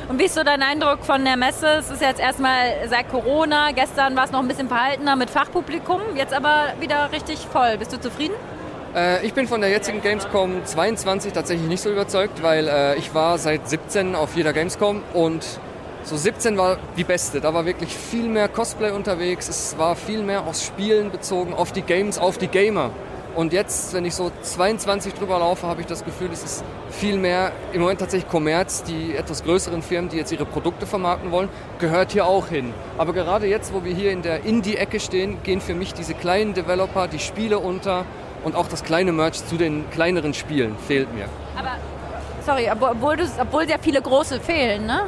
Und 0.08 0.18
wie 0.18 0.24
ist 0.24 0.36
so 0.36 0.44
dein 0.44 0.62
Eindruck 0.62 1.04
von 1.04 1.24
der 1.24 1.36
Messe? 1.36 1.66
Es 1.66 1.90
ist 1.90 2.00
jetzt 2.00 2.20
erstmal 2.20 2.88
seit 2.88 3.10
Corona. 3.10 3.72
Gestern 3.72 4.16
war 4.16 4.24
es 4.24 4.30
noch 4.30 4.38
ein 4.38 4.48
bisschen 4.48 4.68
verhaltener 4.68 5.16
mit 5.16 5.28
Fachpublikum. 5.28 6.00
Jetzt 6.14 6.32
aber 6.32 6.72
wieder 6.80 7.10
richtig 7.12 7.40
voll. 7.40 7.76
Bist 7.78 7.92
du 7.92 8.00
zufrieden? 8.00 8.34
Äh, 8.94 9.26
ich 9.26 9.34
bin 9.34 9.46
von 9.46 9.60
der 9.60 9.70
jetzigen 9.70 10.00
Gamescom 10.00 10.64
22 10.64 11.32
tatsächlich 11.32 11.68
nicht 11.68 11.82
so 11.82 11.90
überzeugt, 11.90 12.42
weil 12.42 12.68
äh, 12.68 12.96
ich 12.96 13.14
war 13.14 13.38
seit 13.38 13.68
17 13.68 14.14
auf 14.14 14.34
jeder 14.36 14.52
Gamescom 14.52 15.02
und 15.12 15.44
so 16.04 16.16
17 16.16 16.56
war 16.56 16.78
die 16.96 17.04
beste. 17.04 17.40
Da 17.40 17.52
war 17.52 17.66
wirklich 17.66 17.94
viel 17.94 18.28
mehr 18.28 18.48
Cosplay 18.48 18.92
unterwegs. 18.92 19.48
Es 19.48 19.76
war 19.78 19.94
viel 19.94 20.22
mehr 20.22 20.46
aus 20.46 20.64
Spielen 20.64 21.10
bezogen, 21.10 21.52
auf 21.52 21.72
die 21.72 21.82
Games, 21.82 22.18
auf 22.18 22.38
die 22.38 22.48
Gamer. 22.48 22.90
Und 23.34 23.52
jetzt, 23.52 23.92
wenn 23.92 24.04
ich 24.04 24.14
so 24.14 24.32
22 24.42 25.14
drüber 25.14 25.38
laufe, 25.38 25.66
habe 25.66 25.82
ich 25.82 25.86
das 25.86 26.04
Gefühl, 26.04 26.30
es 26.32 26.42
ist 26.42 26.64
viel 26.90 27.18
mehr 27.18 27.52
im 27.72 27.82
Moment 27.82 28.00
tatsächlich 28.00 28.28
Kommerz. 28.28 28.82
Die 28.84 29.14
etwas 29.14 29.44
größeren 29.44 29.82
Firmen, 29.82 30.08
die 30.08 30.16
jetzt 30.16 30.32
ihre 30.32 30.46
Produkte 30.46 30.86
vermarkten 30.86 31.30
wollen, 31.30 31.50
gehört 31.78 32.12
hier 32.12 32.26
auch 32.26 32.48
hin. 32.48 32.72
Aber 32.96 33.12
gerade 33.12 33.46
jetzt, 33.46 33.74
wo 33.74 33.84
wir 33.84 33.94
hier 33.94 34.12
in 34.12 34.22
der 34.22 34.44
Indie-Ecke 34.44 34.98
stehen, 34.98 35.42
gehen 35.42 35.60
für 35.60 35.74
mich 35.74 35.92
diese 35.92 36.14
kleinen 36.14 36.54
Developer, 36.54 37.06
die 37.06 37.18
Spiele 37.18 37.58
unter 37.58 38.06
und 38.44 38.54
auch 38.54 38.68
das 38.68 38.84
kleine 38.84 39.12
Merch 39.12 39.44
zu 39.44 39.56
den 39.56 39.88
kleineren 39.90 40.34
Spielen 40.34 40.76
fehlt 40.86 41.12
mir. 41.14 41.26
Aber, 41.56 41.72
sorry, 42.44 42.70
obwohl, 42.70 43.16
du, 43.16 43.24
obwohl 43.40 43.66
sehr 43.66 43.78
viele 43.78 44.00
große 44.00 44.40
fehlen, 44.40 44.86
ne? 44.86 45.02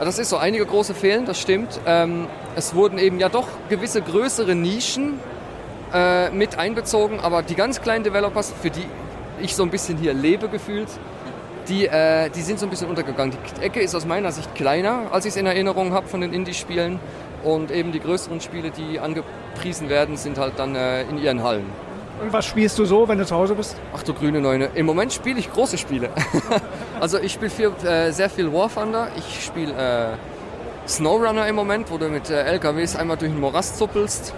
Das 0.00 0.18
ist 0.18 0.30
so, 0.30 0.36
einige 0.36 0.66
große 0.66 0.94
fehlen, 0.94 1.24
das 1.24 1.40
stimmt. 1.40 1.80
Ähm, 1.86 2.26
es 2.56 2.74
wurden 2.74 2.98
eben 2.98 3.20
ja 3.20 3.28
doch 3.28 3.46
gewisse 3.68 4.02
größere 4.02 4.54
Nischen 4.54 5.20
äh, 5.92 6.30
mit 6.30 6.58
einbezogen, 6.58 7.20
aber 7.20 7.42
die 7.42 7.54
ganz 7.54 7.80
kleinen 7.80 8.02
Developers, 8.02 8.52
für 8.60 8.70
die 8.70 8.84
ich 9.40 9.54
so 9.54 9.62
ein 9.62 9.70
bisschen 9.70 9.96
hier 9.98 10.12
lebe 10.12 10.48
gefühlt, 10.48 10.88
die, 11.68 11.86
äh, 11.86 12.28
die 12.30 12.42
sind 12.42 12.58
so 12.58 12.66
ein 12.66 12.70
bisschen 12.70 12.88
untergegangen. 12.88 13.36
Die 13.58 13.62
Ecke 13.62 13.80
ist 13.80 13.94
aus 13.94 14.04
meiner 14.04 14.32
Sicht 14.32 14.54
kleiner, 14.54 15.04
als 15.12 15.24
ich 15.24 15.30
es 15.30 15.36
in 15.36 15.46
Erinnerung 15.46 15.92
habe 15.92 16.06
von 16.08 16.20
den 16.20 16.32
Indie-Spielen. 16.32 16.98
Und 17.42 17.70
eben 17.70 17.92
die 17.92 18.00
größeren 18.00 18.40
Spiele, 18.40 18.70
die 18.70 18.98
angepriesen 18.98 19.88
werden, 19.90 20.16
sind 20.16 20.38
halt 20.38 20.54
dann 20.58 20.74
äh, 20.74 21.02
in 21.02 21.18
ihren 21.18 21.42
Hallen. 21.42 21.66
Und 22.20 22.32
was 22.32 22.46
spielst 22.46 22.78
du 22.78 22.84
so, 22.84 23.08
wenn 23.08 23.18
du 23.18 23.26
zu 23.26 23.34
Hause 23.34 23.54
bist? 23.54 23.76
Ach 23.94 24.02
du 24.02 24.14
grüne 24.14 24.40
Neune. 24.40 24.70
Im 24.74 24.86
Moment 24.86 25.12
spiele 25.12 25.38
ich 25.38 25.52
große 25.52 25.78
Spiele. 25.78 26.10
also 27.00 27.18
ich 27.18 27.32
spiele 27.32 27.50
äh, 27.84 28.12
sehr 28.12 28.30
viel 28.30 28.52
War 28.52 28.72
Thunder. 28.72 29.08
Ich 29.16 29.44
spiele 29.44 29.72
äh, 29.72 30.88
Snowrunner 30.88 31.48
im 31.48 31.56
Moment, 31.56 31.90
wo 31.90 31.98
du 31.98 32.08
mit 32.08 32.30
äh, 32.30 32.44
LKWs 32.44 32.96
einmal 32.96 33.16
durch 33.16 33.32
den 33.32 33.40
Morast 33.40 33.78
zuppelst. 33.78 34.32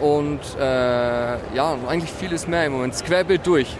Und 0.00 0.40
äh, 0.60 0.62
ja, 0.62 1.76
eigentlich 1.88 2.12
vieles 2.12 2.46
mehr 2.46 2.66
im 2.66 2.72
Moment. 2.72 3.02
Querbild 3.04 3.46
durch. 3.46 3.74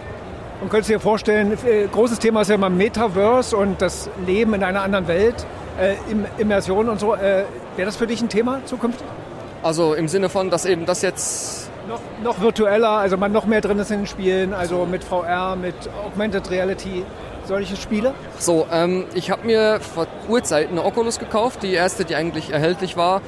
Und 0.61 0.69
könntest 0.69 0.89
du 0.89 0.93
dir 0.93 0.99
vorstellen, 0.99 1.57
äh, 1.65 1.87
großes 1.87 2.19
Thema 2.19 2.41
ist 2.41 2.49
ja 2.49 2.55
immer 2.55 2.69
Metaverse 2.69 3.55
und 3.55 3.81
das 3.81 4.09
Leben 4.25 4.53
in 4.55 4.63
einer 4.63 4.81
anderen 4.81 5.07
Welt, 5.07 5.45
äh, 5.79 5.95
Immersion 6.37 6.89
und 6.89 6.99
so. 6.99 7.09
Wäre 7.11 7.45
das 7.77 7.95
für 7.95 8.07
dich 8.07 8.21
ein 8.21 8.27
Thema 8.27 8.59
zukünftig? 8.65 9.05
Also 9.61 9.93
im 9.93 10.07
Sinne 10.07 10.29
von, 10.29 10.49
dass 10.49 10.65
eben 10.65 10.85
das 10.85 11.01
jetzt 11.01 11.58
noch, 11.89 11.99
noch 12.23 12.41
virtueller, 12.41 12.91
also 12.91 13.17
man 13.17 13.31
noch 13.31 13.45
mehr 13.45 13.61
drin 13.61 13.79
ist 13.79 13.91
in 13.91 14.01
den 14.01 14.07
Spielen, 14.07 14.53
also 14.53 14.85
mit 14.85 15.03
VR, 15.03 15.55
mit 15.55 15.75
Augmented 16.05 16.49
Reality, 16.49 17.03
solche 17.45 17.75
Spiele? 17.75 18.13
So, 18.37 18.67
ähm, 18.71 19.05
ich 19.13 19.31
habe 19.31 19.45
mir 19.45 19.79
vor 19.81 20.07
Urzeiten 20.29 20.77
eine 20.77 20.85
Oculus 20.85 21.19
gekauft, 21.19 21.63
die 21.63 21.73
erste, 21.73 22.05
die 22.05 22.15
eigentlich 22.15 22.51
erhältlich 22.51 22.95
war. 22.95 23.21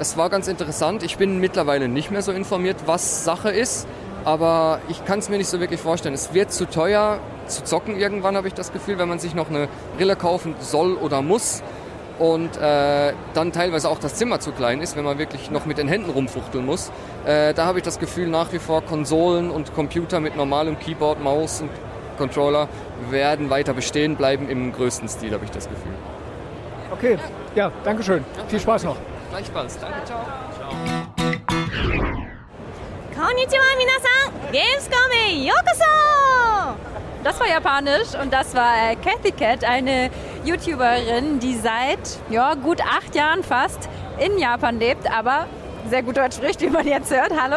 Es 0.00 0.16
war 0.16 0.30
ganz 0.30 0.48
interessant. 0.48 1.02
Ich 1.02 1.16
bin 1.16 1.38
mittlerweile 1.38 1.88
nicht 1.88 2.10
mehr 2.10 2.22
so 2.22 2.32
informiert, 2.32 2.76
was 2.86 3.24
Sache 3.24 3.50
ist, 3.50 3.86
aber 4.24 4.80
ich 4.88 5.04
kann 5.04 5.20
es 5.20 5.28
mir 5.28 5.38
nicht 5.38 5.48
so 5.48 5.60
wirklich 5.60 5.80
vorstellen. 5.80 6.14
Es 6.14 6.34
wird 6.34 6.52
zu 6.52 6.66
teuer 6.66 7.20
zu 7.46 7.62
zocken 7.62 7.96
irgendwann, 7.96 8.36
habe 8.36 8.48
ich 8.48 8.54
das 8.54 8.72
Gefühl, 8.72 8.98
wenn 8.98 9.08
man 9.08 9.20
sich 9.20 9.34
noch 9.34 9.48
eine 9.48 9.68
Brille 9.96 10.16
kaufen 10.16 10.56
soll 10.58 10.94
oder 10.94 11.22
muss 11.22 11.62
und 12.18 12.56
äh, 12.56 13.12
dann 13.34 13.52
teilweise 13.52 13.88
auch 13.88 13.98
das 13.98 14.14
Zimmer 14.14 14.40
zu 14.40 14.52
klein 14.52 14.80
ist, 14.80 14.96
wenn 14.96 15.04
man 15.04 15.18
wirklich 15.18 15.50
noch 15.50 15.66
mit 15.66 15.78
den 15.78 15.88
Händen 15.88 16.10
rumfuchteln 16.10 16.64
muss. 16.64 16.90
Äh, 17.24 17.54
da 17.54 17.66
habe 17.66 17.78
ich 17.78 17.84
das 17.84 17.98
Gefühl, 17.98 18.28
nach 18.28 18.52
wie 18.52 18.58
vor 18.58 18.82
Konsolen 18.82 19.50
und 19.50 19.74
Computer 19.74 20.20
mit 20.20 20.36
normalem 20.36 20.78
Keyboard, 20.78 21.22
Maus 21.22 21.60
und 21.60 21.70
Controller 22.16 22.68
werden 23.10 23.50
weiter 23.50 23.74
bestehen 23.74 24.16
bleiben 24.16 24.48
im 24.48 24.72
größten 24.72 25.08
Stil, 25.08 25.32
habe 25.32 25.44
ich 25.44 25.50
das 25.50 25.68
Gefühl. 25.68 25.92
Okay, 26.92 27.18
ja, 27.54 27.70
danke 27.84 28.02
schön. 28.02 28.24
Ja, 28.36 28.44
Viel 28.48 28.60
Spaß 28.60 28.84
noch. 28.84 28.96
Gleichfalls. 29.30 29.78
Danke, 29.78 30.04
ciao. 30.04 30.20
Konnichiwa, 33.14 33.64
minasan! 33.76 34.52
Gamescom 34.52 35.10
e 35.12 35.46
yokoso! 35.46 36.76
Das 37.24 37.40
war 37.40 37.48
japanisch 37.48 38.14
und 38.22 38.32
das 38.32 38.54
war 38.54 38.72
äh, 38.90 38.96
Cathy 38.96 39.32
Cat, 39.32 39.64
eine 39.64 40.10
YouTuberin, 40.46 41.40
die 41.40 41.56
seit 41.56 41.98
ja, 42.30 42.54
gut 42.54 42.80
acht 42.80 43.16
Jahren 43.16 43.42
fast 43.42 43.88
in 44.18 44.38
Japan 44.38 44.78
lebt, 44.78 45.10
aber 45.10 45.46
sehr 45.90 46.04
gut 46.04 46.16
Deutsch 46.16 46.36
spricht, 46.36 46.60
wie 46.60 46.70
man 46.70 46.86
jetzt 46.86 47.10
hört. 47.10 47.30
Hallo. 47.30 47.56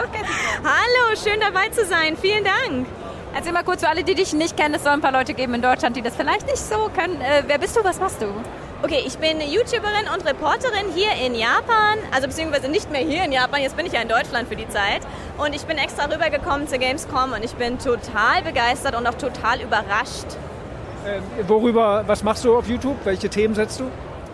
Hallo, 0.64 1.16
schön 1.16 1.40
dabei 1.40 1.70
zu 1.70 1.86
sein. 1.86 2.18
Vielen 2.20 2.44
Dank. 2.44 2.88
Erzähl 3.36 3.54
mal 3.54 3.64
kurz 3.64 3.82
für 3.82 3.90
alle, 3.90 4.04
die 4.04 4.16
dich 4.16 4.34
nicht 4.34 4.58
kennen, 4.58 4.74
es 4.74 4.84
soll 4.84 4.94
ein 4.94 5.02
paar 5.02 5.12
Leute 5.12 5.36
geben 5.36 5.54
in 5.54 5.62
Deutschland, 5.62 5.96
die 5.96 6.02
das 6.02 6.16
vielleicht 6.16 6.48
nicht 6.48 6.58
so 6.58 6.90
können. 6.96 7.22
Äh, 7.22 7.44
wer 7.46 7.60
bist 7.60 7.78
du, 7.78 7.84
was 7.84 8.00
machst 8.00 8.24
du? 8.24 8.26
Okay, 8.82 9.04
ich 9.06 9.20
bin 9.20 9.40
YouTuberin 9.40 10.08
und 10.16 10.26
Reporterin 10.26 10.92
hier 10.96 11.12
in 11.24 11.36
Japan, 11.36 12.00
also 12.12 12.28
beziehungsweise 12.28 12.70
nicht 12.70 12.90
mehr 12.92 13.02
hier 13.02 13.24
in 13.24 13.32
Japan, 13.32 13.62
jetzt 13.62 13.78
bin 13.78 13.86
ich 13.86 13.92
ja 13.92 14.02
in 14.02 14.08
Deutschland 14.08 14.48
für 14.48 14.56
die 14.56 14.68
Zeit. 14.68 15.02
Und 15.38 15.54
ich 15.54 15.64
bin 15.66 15.78
extra 15.78 16.06
rübergekommen 16.06 16.68
zur 16.68 16.80
Gamescom 16.80 17.34
und 17.34 17.46
ich 17.46 17.54
bin 17.54 17.78
total 17.78 18.42
begeistert 18.42 18.96
und 18.96 19.06
auch 19.06 19.16
total 19.16 19.62
überrascht. 19.62 20.26
Äh, 21.06 21.48
worüber, 21.48 22.04
was 22.08 22.24
machst 22.24 22.44
du 22.44 22.58
auf 22.58 22.68
YouTube? 22.68 22.98
Welche 23.04 23.30
Themen 23.30 23.56
setzt 23.56 23.80
du? 23.80 23.86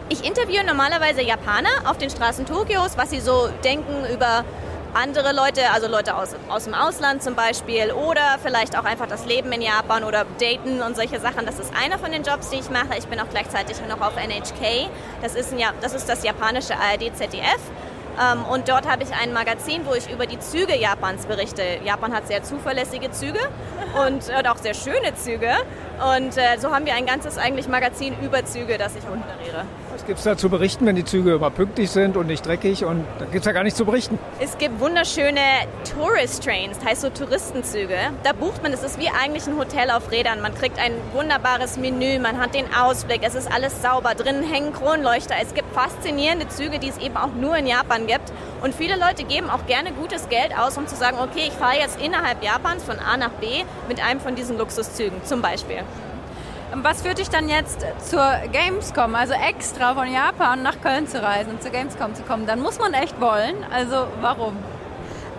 Ich 0.09 0.25
interviewe 0.25 0.63
normalerweise 0.63 1.21
Japaner 1.21 1.69
auf 1.85 1.97
den 1.97 2.09
Straßen 2.09 2.45
Tokios, 2.45 2.97
was 2.97 3.09
sie 3.09 3.19
so 3.19 3.49
denken 3.63 4.05
über 4.13 4.43
andere 4.93 5.33
Leute, 5.33 5.69
also 5.73 5.87
Leute 5.87 6.15
aus, 6.15 6.35
aus 6.47 6.63
dem 6.63 6.73
Ausland 6.73 7.21
zum 7.21 7.35
Beispiel 7.35 7.91
oder 7.91 8.37
vielleicht 8.41 8.77
auch 8.77 8.85
einfach 8.85 9.07
das 9.07 9.25
Leben 9.25 9.51
in 9.51 9.61
Japan 9.61 10.03
oder 10.03 10.25
Daten 10.39 10.81
und 10.81 10.95
solche 10.95 11.19
Sachen. 11.19 11.45
Das 11.45 11.59
ist 11.59 11.71
einer 11.75 11.99
von 11.99 12.11
den 12.11 12.23
Jobs, 12.23 12.49
die 12.49 12.57
ich 12.57 12.69
mache. 12.69 12.97
Ich 12.97 13.05
bin 13.07 13.19
auch 13.19 13.29
gleichzeitig 13.29 13.77
noch 13.87 13.99
auf 13.99 14.15
NHK. 14.15 14.89
Das 15.21 15.35
ist, 15.35 15.53
ein, 15.53 15.59
das, 15.81 15.93
ist 15.93 16.07
das 16.07 16.23
japanische 16.23 16.75
ARD-ZDF. 16.75 17.41
Ähm, 17.43 17.94
und 18.49 18.69
dort 18.69 18.87
habe 18.89 19.03
ich 19.03 19.09
ein 19.13 19.33
Magazin, 19.33 19.85
wo 19.85 19.93
ich 19.93 20.09
über 20.09 20.25
die 20.25 20.39
Züge 20.39 20.75
Japans 20.77 21.25
berichte. 21.25 21.63
Japan 21.83 22.13
hat 22.13 22.27
sehr 22.27 22.43
zuverlässige 22.43 23.11
Züge 23.11 23.39
und, 24.05 24.29
und 24.29 24.47
auch 24.47 24.57
sehr 24.57 24.73
schöne 24.73 25.15
Züge. 25.15 25.51
Und 26.15 26.37
äh, 26.37 26.57
so 26.59 26.73
haben 26.73 26.85
wir 26.85 26.95
ein 26.95 27.05
ganzes 27.05 27.37
eigentlich 27.37 27.67
Magazin 27.67 28.15
über 28.21 28.45
Züge, 28.45 28.77
das 28.77 28.95
ich 28.95 29.03
moderiere. 29.03 29.65
Was 29.95 30.05
gibt 30.05 30.17
es 30.17 30.25
da 30.25 30.35
zu 30.35 30.49
berichten, 30.49 30.85
wenn 30.85 30.97
die 30.97 31.05
Züge 31.05 31.35
immer 31.35 31.49
pünktlich 31.49 31.89
sind 31.89 32.17
und 32.17 32.27
nicht 32.27 32.45
dreckig? 32.45 32.83
Und 32.83 33.05
da 33.17 33.23
gibt 33.23 33.37
es 33.37 33.45
ja 33.45 33.53
gar 33.53 33.63
nichts 33.63 33.77
zu 33.77 33.85
berichten. 33.85 34.19
Es 34.41 34.57
gibt 34.57 34.81
wunderschöne 34.81 35.39
Tourist 35.89 36.43
Trains, 36.43 36.77
das 36.79 36.85
heißt 36.85 37.01
so 37.03 37.09
Touristenzüge. 37.11 37.95
Da 38.23 38.33
bucht 38.33 38.61
man, 38.61 38.73
es 38.73 38.83
ist 38.83 38.99
wie 38.99 39.07
eigentlich 39.07 39.47
ein 39.47 39.57
Hotel 39.57 39.89
auf 39.91 40.11
Rädern. 40.11 40.41
Man 40.41 40.53
kriegt 40.53 40.79
ein 40.79 40.91
wunderbares 41.13 41.77
Menü, 41.77 42.19
man 42.19 42.41
hat 42.41 42.53
den 42.53 42.65
Ausblick, 42.75 43.21
es 43.23 43.35
ist 43.35 43.49
alles 43.49 43.81
sauber. 43.81 44.15
Drinnen 44.15 44.43
hängen 44.43 44.73
Kronleuchter. 44.73 45.35
Es 45.41 45.53
gibt 45.53 45.73
faszinierende 45.73 46.49
Züge, 46.49 46.77
die 46.77 46.89
es 46.89 46.97
eben 46.97 47.15
auch 47.15 47.33
nur 47.33 47.55
in 47.55 47.65
Japan 47.65 48.05
gibt. 48.05 48.33
Und 48.61 48.75
viele 48.75 48.97
Leute 48.97 49.23
geben 49.23 49.49
auch 49.49 49.65
gerne 49.65 49.93
gutes 49.93 50.27
Geld 50.27 50.51
aus, 50.57 50.77
um 50.77 50.87
zu 50.87 50.97
sagen, 50.97 51.19
okay, 51.21 51.45
ich 51.47 51.53
fahre 51.53 51.77
jetzt 51.79 52.01
innerhalb 52.01 52.43
Japans 52.43 52.83
von 52.83 52.99
A 52.99 53.15
nach 53.15 53.31
B 53.39 53.63
mit 53.87 54.03
einem 54.03 54.19
von 54.19 54.35
diesen 54.35 54.57
Luxuszügen 54.57 55.23
zum 55.23 55.41
Beispiel. 55.41 55.83
Was 56.81 57.01
führt 57.01 57.19
dich 57.19 57.29
dann 57.29 57.47
jetzt 57.47 57.85
zur 58.03 58.33
Gamescom, 58.51 59.15
also 59.15 59.33
extra 59.33 59.93
von 59.93 60.11
Japan 60.11 60.61
nach 60.61 60.81
Köln 60.81 61.07
zu 61.07 61.21
reisen 61.23 61.51
und 61.51 61.61
zur 61.61 61.71
Gamescom 61.71 62.13
zu 62.15 62.23
kommen? 62.23 62.45
Dann 62.45 62.61
muss 62.61 62.79
man 62.79 62.93
echt 62.93 63.19
wollen. 63.21 63.55
Also 63.71 64.07
warum? 64.19 64.57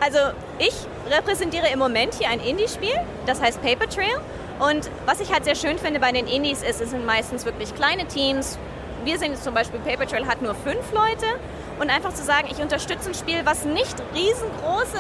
Also 0.01 0.19
ich 0.59 0.75
repräsentiere 1.11 1.69
im 1.69 1.79
Moment 1.79 2.15
hier 2.15 2.31
ein 2.31 2.41
Indie-Spiel, 2.41 2.95
das 3.27 3.43
heißt 3.43 3.63
Paper 3.63 3.89
Trail. 3.89 4.19
Und 4.59 4.91
was 5.05 5.21
ich 5.21 5.33
halt 5.33 5.45
sehr 5.45 5.55
schön 5.55 5.79
finde 5.79 6.01
bei 6.01 6.11
den 6.11 6.27
Indies 6.27 6.63
ist, 6.63 6.81
es 6.81 6.91
sind 6.91 7.05
meistens 7.05 7.45
wirklich 7.45 7.75
kleine 7.75 8.07
Teams. 8.07 8.59
Wir 9.05 9.19
sehen 9.19 9.33
jetzt 9.33 9.45
zum 9.45 9.53
Beispiel, 9.53 9.79
Paper 9.81 10.07
Trail 10.07 10.27
hat 10.27 10.41
nur 10.41 10.55
fünf 10.55 10.91
Leute 10.93 11.27
und 11.81 11.91
einfach 11.91 12.15
zu 12.15 12.25
sagen, 12.25 12.49
ich 12.51 12.61
unterstütze 12.61 13.11
ein 13.11 13.15
Spiel, 13.15 13.41
was 13.45 13.65
nicht 13.65 13.95
riesengroße 14.15 14.99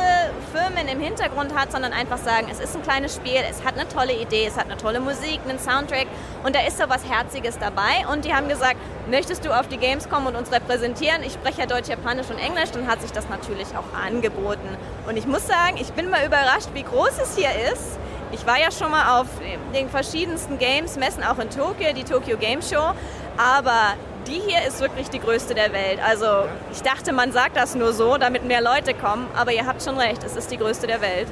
Firmen 0.52 0.88
im 0.88 1.00
Hintergrund 1.00 1.54
hat, 1.54 1.72
sondern 1.72 1.92
einfach 1.92 2.18
sagen, 2.18 2.48
es 2.50 2.60
ist 2.60 2.76
ein 2.76 2.82
kleines 2.82 3.14
Spiel, 3.14 3.40
es 3.48 3.64
hat 3.64 3.78
eine 3.78 3.88
tolle 3.88 4.14
Idee, 4.14 4.46
es 4.46 4.56
hat 4.56 4.66
eine 4.66 4.76
tolle 4.76 5.00
Musik, 5.00 5.40
einen 5.48 5.58
Soundtrack 5.58 6.06
und 6.44 6.54
da 6.54 6.60
ist 6.66 6.78
so 6.78 6.84
was 6.88 7.08
Herziges 7.08 7.58
dabei. 7.58 8.06
Und 8.12 8.24
die 8.24 8.34
haben 8.34 8.48
gesagt, 8.48 8.76
möchtest 9.08 9.44
du 9.44 9.58
auf 9.58 9.68
die 9.68 9.78
Games 9.78 10.08
kommen 10.08 10.26
und 10.26 10.36
uns 10.36 10.52
repräsentieren? 10.52 11.22
Ich 11.22 11.32
spreche 11.32 11.60
ja 11.60 11.66
Deutsch, 11.66 11.88
Japanisch 11.88 12.30
und 12.30 12.38
Englisch, 12.38 12.70
dann 12.72 12.86
hat 12.86 13.00
sich 13.00 13.12
das 13.12 13.28
natürlich 13.28 13.68
auch 13.76 13.98
angeboten. 13.98 14.68
Und 15.08 15.16
ich 15.16 15.26
muss 15.26 15.46
sagen, 15.46 15.76
ich 15.80 15.92
bin 15.92 16.10
mal 16.10 16.26
überrascht, 16.26 16.68
wie 16.74 16.82
groß 16.82 17.18
es 17.22 17.36
hier 17.36 17.50
ist 17.72 17.98
ich 18.32 18.46
war 18.46 18.58
ja 18.58 18.70
schon 18.70 18.90
mal 18.90 19.20
auf 19.20 19.28
den 19.72 19.88
verschiedensten 19.88 20.58
Games, 20.58 20.96
Messen 20.96 21.22
auch 21.22 21.38
in 21.38 21.48
Tokio, 21.48 21.92
die 21.94 22.04
Tokyo 22.04 22.36
Game 22.36 22.60
Show, 22.60 22.92
aber 23.36 23.94
die 24.26 24.40
hier 24.46 24.66
ist 24.66 24.80
wirklich 24.80 25.08
die 25.10 25.20
größte 25.20 25.54
der 25.54 25.72
Welt. 25.72 25.98
Also 26.06 26.26
ich 26.72 26.82
dachte, 26.82 27.12
man 27.12 27.32
sagt 27.32 27.56
das 27.56 27.74
nur 27.74 27.92
so, 27.92 28.16
damit 28.16 28.44
mehr 28.44 28.60
Leute 28.60 28.94
kommen, 28.94 29.26
aber 29.36 29.52
ihr 29.52 29.66
habt 29.66 29.82
schon 29.82 29.96
recht, 29.98 30.22
es 30.24 30.36
ist 30.36 30.50
die 30.50 30.56
größte 30.56 30.86
der 30.86 31.00
Welt. 31.00 31.28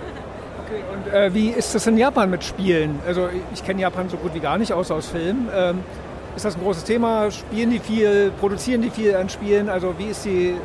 Okay, 0.64 0.82
und 0.92 1.12
äh, 1.12 1.34
wie 1.34 1.50
ist 1.50 1.74
das 1.74 1.86
in 1.86 1.98
Japan 1.98 2.30
mit 2.30 2.44
Spielen? 2.44 3.00
Also 3.06 3.28
ich 3.52 3.64
kenne 3.64 3.82
Japan 3.82 4.08
so 4.08 4.16
gut 4.16 4.34
wie 4.34 4.40
gar 4.40 4.58
nicht, 4.58 4.72
außer 4.72 4.94
aus 4.94 5.08
Filmen. 5.08 5.48
Ähm, 5.54 5.80
ist 6.36 6.44
das 6.44 6.56
ein 6.56 6.62
großes 6.62 6.84
Thema? 6.84 7.30
Spielen 7.30 7.70
die 7.70 7.78
viel? 7.78 8.32
Produzieren 8.40 8.82
die 8.82 8.90
viel 8.90 9.14
an 9.14 9.28
Spielen? 9.28 9.68
Also 9.68 9.94
wie 9.98 10.06
ist 10.06 10.24
die 10.24 10.56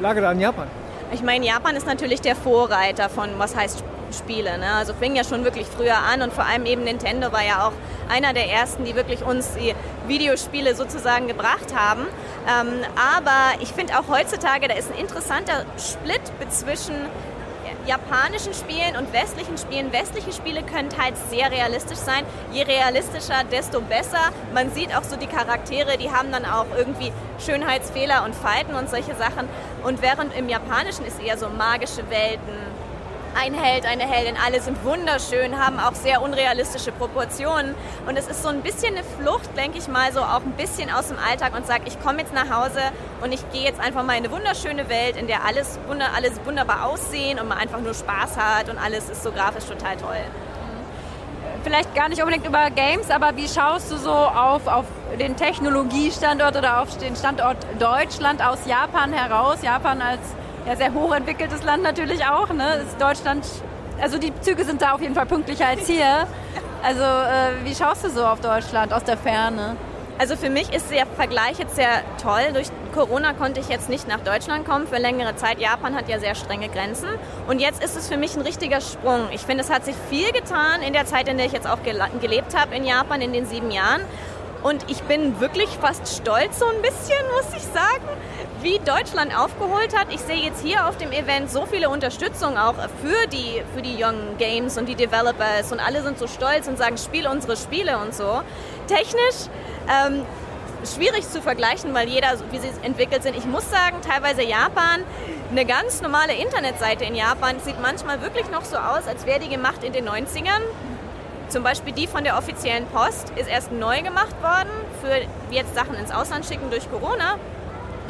Lage 0.00 0.20
da 0.20 0.32
in 0.32 0.40
Japan? 0.40 0.66
Ich 1.12 1.22
meine, 1.22 1.46
Japan 1.46 1.76
ist 1.76 1.86
natürlich 1.86 2.22
der 2.22 2.34
Vorreiter 2.34 3.08
von, 3.08 3.28
was 3.36 3.54
heißt 3.54 3.84
Spiele. 4.12 4.58
Ne? 4.58 4.72
Also 4.74 4.94
fing 4.94 5.16
ja 5.16 5.24
schon 5.24 5.44
wirklich 5.44 5.66
früher 5.66 5.96
an 5.96 6.22
und 6.22 6.32
vor 6.32 6.44
allem 6.44 6.66
eben 6.66 6.84
Nintendo 6.84 7.32
war 7.32 7.44
ja 7.44 7.66
auch 7.66 7.72
einer 8.08 8.32
der 8.32 8.50
ersten, 8.50 8.84
die 8.84 8.94
wirklich 8.94 9.24
uns 9.24 9.54
die 9.54 9.74
Videospiele 10.06 10.74
sozusagen 10.74 11.28
gebracht 11.28 11.74
haben. 11.74 12.02
Ähm, 12.48 12.68
aber 12.96 13.60
ich 13.60 13.72
finde 13.72 13.98
auch 13.98 14.08
heutzutage, 14.08 14.68
da 14.68 14.74
ist 14.74 14.90
ein 14.92 14.98
interessanter 14.98 15.64
Split 15.78 16.20
zwischen 16.50 16.94
japanischen 17.86 18.54
Spielen 18.54 18.96
und 18.96 19.12
westlichen 19.12 19.58
Spielen. 19.58 19.92
Westliche 19.92 20.32
Spiele 20.32 20.62
können 20.62 20.88
teils 20.88 21.18
sehr 21.30 21.50
realistisch 21.50 21.98
sein. 21.98 22.24
Je 22.52 22.62
realistischer, 22.62 23.44
desto 23.50 23.80
besser. 23.80 24.30
Man 24.54 24.70
sieht 24.70 24.94
auch 24.96 25.02
so 25.02 25.16
die 25.16 25.26
Charaktere, 25.26 25.98
die 25.98 26.10
haben 26.10 26.30
dann 26.30 26.44
auch 26.44 26.66
irgendwie 26.76 27.12
Schönheitsfehler 27.44 28.24
und 28.24 28.34
Falten 28.34 28.74
und 28.74 28.88
solche 28.88 29.14
Sachen. 29.14 29.48
Und 29.82 30.02
während 30.02 30.36
im 30.36 30.48
Japanischen 30.48 31.04
ist 31.04 31.20
eher 31.20 31.38
so 31.38 31.48
magische 31.48 32.08
Welten, 32.10 32.71
ein 33.34 33.54
Held, 33.54 33.86
eine 33.86 34.04
Heldin, 34.04 34.36
alle 34.44 34.60
sind 34.60 34.84
wunderschön, 34.84 35.58
haben 35.58 35.80
auch 35.80 35.94
sehr 35.94 36.22
unrealistische 36.22 36.92
Proportionen. 36.92 37.74
Und 38.06 38.16
es 38.16 38.28
ist 38.28 38.42
so 38.42 38.48
ein 38.48 38.62
bisschen 38.62 38.94
eine 38.94 39.04
Flucht, 39.04 39.56
denke 39.56 39.78
ich 39.78 39.88
mal, 39.88 40.12
so 40.12 40.20
auch 40.20 40.42
ein 40.42 40.52
bisschen 40.52 40.90
aus 40.90 41.08
dem 41.08 41.18
Alltag 41.18 41.54
und 41.56 41.66
sage, 41.66 41.84
ich 41.86 42.00
komme 42.02 42.20
jetzt 42.20 42.32
nach 42.34 42.50
Hause 42.50 42.80
und 43.22 43.32
ich 43.32 43.40
gehe 43.52 43.62
jetzt 43.62 43.80
einfach 43.80 44.04
mal 44.04 44.16
in 44.16 44.24
eine 44.24 44.32
wunderschöne 44.32 44.88
Welt, 44.88 45.16
in 45.16 45.26
der 45.26 45.44
alles, 45.44 45.78
wunder, 45.86 46.06
alles 46.14 46.32
wunderbar 46.44 46.86
aussehen 46.86 47.38
und 47.38 47.48
man 47.48 47.58
einfach 47.58 47.80
nur 47.80 47.94
Spaß 47.94 48.36
hat 48.36 48.68
und 48.68 48.78
alles 48.78 49.08
ist 49.08 49.22
so 49.22 49.32
grafisch 49.32 49.64
total 49.64 49.96
toll. 49.96 50.20
Vielleicht 51.64 51.94
gar 51.94 52.08
nicht 52.08 52.20
unbedingt 52.20 52.46
über 52.46 52.70
Games, 52.70 53.08
aber 53.10 53.36
wie 53.36 53.46
schaust 53.46 53.92
du 53.92 53.96
so 53.96 54.10
auf, 54.10 54.66
auf 54.66 54.84
den 55.20 55.36
Technologiestandort 55.36 56.56
oder 56.56 56.80
auf 56.80 56.96
den 56.98 57.14
Standort 57.14 57.56
Deutschland 57.78 58.44
aus 58.44 58.66
Japan 58.66 59.12
heraus? 59.12 59.62
Japan 59.62 60.02
als 60.02 60.20
ja, 60.66 60.76
sehr 60.76 60.94
hochentwickeltes 60.94 61.62
Land 61.64 61.82
natürlich 61.82 62.24
auch. 62.24 62.48
Ne? 62.50 62.84
Ist 62.86 63.00
Deutschland, 63.00 63.46
also 64.00 64.18
die 64.18 64.32
Züge 64.40 64.64
sind 64.64 64.82
da 64.82 64.92
auf 64.92 65.00
jeden 65.00 65.14
Fall 65.14 65.26
pünktlicher 65.26 65.66
als 65.66 65.86
hier. 65.86 66.26
Also 66.82 67.02
äh, 67.02 67.64
wie 67.64 67.74
schaust 67.74 68.04
du 68.04 68.10
so 68.10 68.24
auf 68.24 68.40
Deutschland 68.40 68.92
aus 68.92 69.04
der 69.04 69.16
Ferne? 69.16 69.76
Also 70.18 70.36
für 70.36 70.50
mich 70.50 70.72
ist 70.72 70.90
der 70.90 71.06
Vergleich 71.06 71.58
jetzt 71.58 71.74
sehr 71.74 72.02
toll. 72.22 72.52
Durch 72.52 72.68
Corona 72.94 73.32
konnte 73.32 73.60
ich 73.60 73.68
jetzt 73.68 73.88
nicht 73.88 74.06
nach 74.06 74.20
Deutschland 74.20 74.68
kommen 74.68 74.86
für 74.86 74.98
längere 74.98 75.34
Zeit. 75.36 75.58
Japan 75.58 75.96
hat 75.96 76.08
ja 76.08 76.18
sehr 76.20 76.34
strenge 76.34 76.68
Grenzen. 76.68 77.08
Und 77.48 77.60
jetzt 77.60 77.82
ist 77.82 77.96
es 77.96 78.08
für 78.08 78.16
mich 78.16 78.36
ein 78.36 78.42
richtiger 78.42 78.80
Sprung. 78.80 79.28
Ich 79.32 79.40
finde, 79.40 79.64
es 79.64 79.70
hat 79.70 79.84
sich 79.84 79.96
viel 80.10 80.30
getan 80.32 80.82
in 80.82 80.92
der 80.92 81.06
Zeit, 81.06 81.28
in 81.28 81.38
der 81.38 81.46
ich 81.46 81.52
jetzt 81.52 81.68
auch 81.68 81.78
gelebt 81.82 82.56
habe 82.56 82.74
in 82.74 82.84
Japan 82.84 83.20
in 83.20 83.32
den 83.32 83.46
sieben 83.46 83.70
Jahren. 83.70 84.02
Und 84.62 84.88
ich 84.88 85.02
bin 85.02 85.40
wirklich 85.40 85.70
fast 85.80 86.16
stolz 86.16 86.58
so 86.60 86.66
ein 86.66 86.82
bisschen, 86.82 87.18
muss 87.34 87.56
ich 87.56 87.62
sagen, 87.62 88.06
wie 88.62 88.78
Deutschland 88.78 89.36
aufgeholt 89.36 89.96
hat. 89.96 90.12
Ich 90.12 90.20
sehe 90.20 90.36
jetzt 90.36 90.62
hier 90.64 90.86
auf 90.86 90.96
dem 90.96 91.10
Event 91.10 91.50
so 91.50 91.66
viele 91.66 91.88
Unterstützung 91.88 92.56
auch 92.56 92.74
für 93.02 93.26
die, 93.28 93.62
für 93.74 93.82
die 93.82 94.02
Young 94.02 94.36
Games 94.38 94.78
und 94.78 94.88
die 94.88 94.94
Developers 94.94 95.72
und 95.72 95.80
alle 95.80 96.02
sind 96.02 96.18
so 96.18 96.26
stolz 96.26 96.68
und 96.68 96.78
sagen, 96.78 96.96
spiel 96.96 97.26
unsere 97.26 97.56
Spiele 97.56 97.98
und 97.98 98.14
so. 98.14 98.42
Technisch 98.86 99.48
ähm, 99.88 100.24
schwierig 100.84 101.28
zu 101.28 101.42
vergleichen, 101.42 101.92
weil 101.94 102.08
jeder, 102.08 102.34
wie 102.50 102.58
sie 102.58 102.70
entwickelt 102.82 103.22
sind. 103.22 103.36
Ich 103.36 103.46
muss 103.46 103.68
sagen, 103.68 103.96
teilweise 104.00 104.42
Japan, 104.42 105.02
eine 105.50 105.64
ganz 105.64 106.00
normale 106.00 106.34
Internetseite 106.34 107.04
in 107.04 107.14
Japan 107.14 107.56
sieht 107.60 107.80
manchmal 107.80 108.20
wirklich 108.22 108.48
noch 108.50 108.64
so 108.64 108.76
aus, 108.76 109.06
als 109.06 109.26
wäre 109.26 109.40
die 109.40 109.48
gemacht 109.48 109.82
in 109.82 109.92
den 109.92 110.08
90ern. 110.08 110.62
Zum 111.48 111.62
Beispiel 111.62 111.92
die 111.92 112.06
von 112.06 112.24
der 112.24 112.38
offiziellen 112.38 112.86
Post 112.86 113.32
ist 113.36 113.48
erst 113.48 113.72
neu 113.72 114.02
gemacht 114.02 114.40
worden 114.40 114.70
für 115.02 115.54
jetzt 115.54 115.74
Sachen 115.74 115.94
ins 115.96 116.10
Ausland 116.10 116.46
schicken 116.46 116.70
durch 116.70 116.90
Corona. 116.90 117.38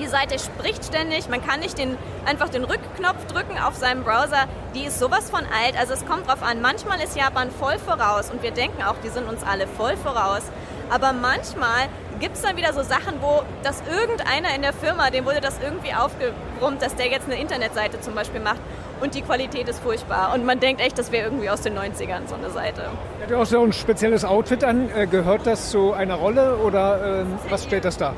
Die 0.03 0.09
Seite 0.09 0.37
spricht 0.41 0.85
ständig, 0.85 1.29
man 1.29 1.47
kann 1.47 1.61
nicht 1.61 1.79
den, 1.79 1.97
einfach 2.25 2.49
den 2.49 2.65
Rückknopf 2.65 3.25
drücken 3.27 3.57
auf 3.57 3.77
seinem 3.77 4.03
Browser. 4.03 4.49
Die 4.75 4.83
ist 4.83 4.99
sowas 4.99 5.31
von 5.31 5.43
alt, 5.43 5.79
also 5.79 5.93
es 5.93 6.05
kommt 6.05 6.27
drauf 6.27 6.43
an. 6.43 6.61
Manchmal 6.61 7.01
ist 7.01 7.17
Japan 7.17 7.53
voll 7.53 7.79
voraus 7.79 8.29
und 8.29 8.43
wir 8.43 8.51
denken 8.51 8.83
auch, 8.83 8.97
die 9.05 9.11
sind 9.11 9.29
uns 9.29 9.45
alle 9.45 9.69
voll 9.69 9.97
voraus. 9.97 10.43
Aber 10.91 11.13
manchmal 11.13 11.87
gibt 12.19 12.35
es 12.35 12.43
dann 12.43 12.57
wieder 12.57 12.73
so 12.73 12.83
Sachen, 12.83 13.23
wo 13.23 13.45
das 13.63 13.81
irgendeiner 13.89 14.53
in 14.57 14.63
der 14.63 14.73
Firma, 14.73 15.11
dem 15.11 15.25
wurde 15.25 15.41
das 15.41 15.61
irgendwie 15.63 15.95
aufgebrummt, 15.95 16.83
dass 16.83 16.97
der 16.97 17.07
jetzt 17.07 17.27
eine 17.27 17.41
Internetseite 17.41 18.01
zum 18.01 18.17
Beispiel 18.17 18.41
macht 18.41 18.61
und 19.03 19.15
die 19.15 19.23
Qualität 19.23 19.69
ist 19.69 19.81
furchtbar. 19.81 20.33
Und 20.35 20.47
man 20.47 20.61
denkt 20.61 20.81
echt, 20.81 20.99
das 20.99 21.11
wäre 21.13 21.25
irgendwie 21.25 21.51
aus 21.51 21.63
den 21.63 21.77
90ern 21.77 22.27
so 22.27 22.37
eine 22.37 22.51
Seite. 22.51 22.83
Ja, 23.21 23.27
du 23.27 23.37
hast 23.37 23.55
auch 23.55 23.65
ein 23.65 23.73
spezielles 23.73 24.25
Outfit 24.25 24.65
an. 24.65 24.89
Äh, 24.95 25.07
gehört 25.07 25.47
das 25.47 25.71
zu 25.71 25.93
einer 25.93 26.15
Rolle 26.15 26.57
oder 26.57 27.23
äh, 27.23 27.25
was 27.51 27.65
stellt 27.65 27.85
das 27.85 27.99
dar? 27.99 28.15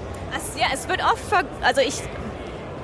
Ja, 0.57 0.67
es 0.73 0.89
wird 0.89 1.01
oft, 1.03 1.45
also 1.63 1.81
ich 1.81 2.03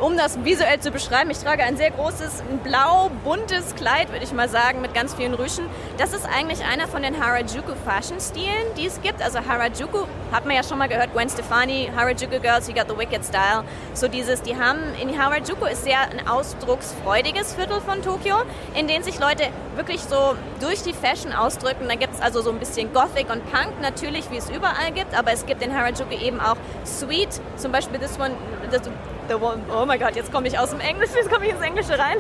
um 0.01 0.17
das 0.17 0.43
visuell 0.45 0.81
zu 0.81 0.91
beschreiben, 0.91 1.31
ich 1.31 1.39
trage 1.39 1.63
ein 1.63 1.77
sehr 1.77 1.91
großes, 1.91 2.43
blau-buntes 2.65 3.75
Kleid, 3.77 4.11
würde 4.11 4.25
ich 4.25 4.33
mal 4.33 4.49
sagen, 4.49 4.81
mit 4.81 4.95
ganz 4.95 5.15
vielen 5.15 5.35
Rüschen. 5.35 5.67
Das 5.99 6.13
ist 6.13 6.27
eigentlich 6.27 6.65
einer 6.65 6.89
von 6.89 7.03
den 7.03 7.23
Harajuku-Fashion-Stilen, 7.23 8.75
die 8.77 8.87
es 8.87 9.01
gibt. 9.03 9.23
Also 9.23 9.41
Harajuku, 9.47 10.07
hat 10.33 10.47
man 10.47 10.57
ja 10.57 10.63
schon 10.63 10.79
mal 10.79 10.89
gehört, 10.89 11.13
Gwen 11.13 11.29
Stefani, 11.29 11.91
Harajuku 11.95 12.41
Girls, 12.41 12.69
you 12.69 12.75
got 12.75 12.89
the 12.89 12.97
wicked 12.97 13.25
style. 13.25 13.65
So 13.95 14.09
dieses, 14.09 14.43
die 14.43 14.57
haben, 14.57 14.81
in 15.01 15.19
Harajuku 15.19 15.67
ist 15.67 15.85
sehr 15.85 16.01
ein 16.01 16.27
ausdrucksfreudiges 16.27 17.55
Viertel 17.55 17.81
von 17.81 18.03
Tokio, 18.03 18.37
in 18.75 18.89
dem 18.89 19.03
sich 19.03 19.19
Leute 19.19 19.49
wirklich 19.77 20.01
so 20.01 20.35
durch 20.61 20.83
die 20.83 20.95
Fashion 20.95 21.33
ausdrücken. 21.33 21.89
Da 21.89 21.95
gibt 21.95 22.15
es 22.15 22.21
also 22.21 22.41
so 22.41 22.51
ein 22.51 22.59
bisschen 22.59 22.93
Gothic 22.93 23.31
und 23.31 23.45
Punk, 23.53 23.81
natürlich, 23.83 24.31
wie 24.31 24.39
es 24.39 24.49
überall 24.49 24.93
gibt, 24.95 25.15
aber 25.15 25.33
es 25.33 25.45
gibt 25.45 25.63
in 25.63 25.77
Harajuku 25.77 26.15
eben 26.15 26.41
auch 26.41 26.57
Sweet, 26.87 27.41
zum 27.57 27.73
Beispiel 27.73 27.99
this 27.99 28.19
one, 28.19 28.33
das 28.71 28.83
The 29.31 29.37
One. 29.37 29.63
Oh 29.73 29.87
mein 29.87 30.01
Gott, 30.01 30.17
jetzt 30.17 30.33
komme 30.33 30.49
ich 30.49 30.59
aus 30.59 30.71
dem 30.71 30.81
Englischen, 30.81 31.15
jetzt 31.17 31.31
komme 31.31 31.47
ich 31.47 31.53
ins 31.53 31.63
Englische 31.63 31.97
rein. 31.97 32.17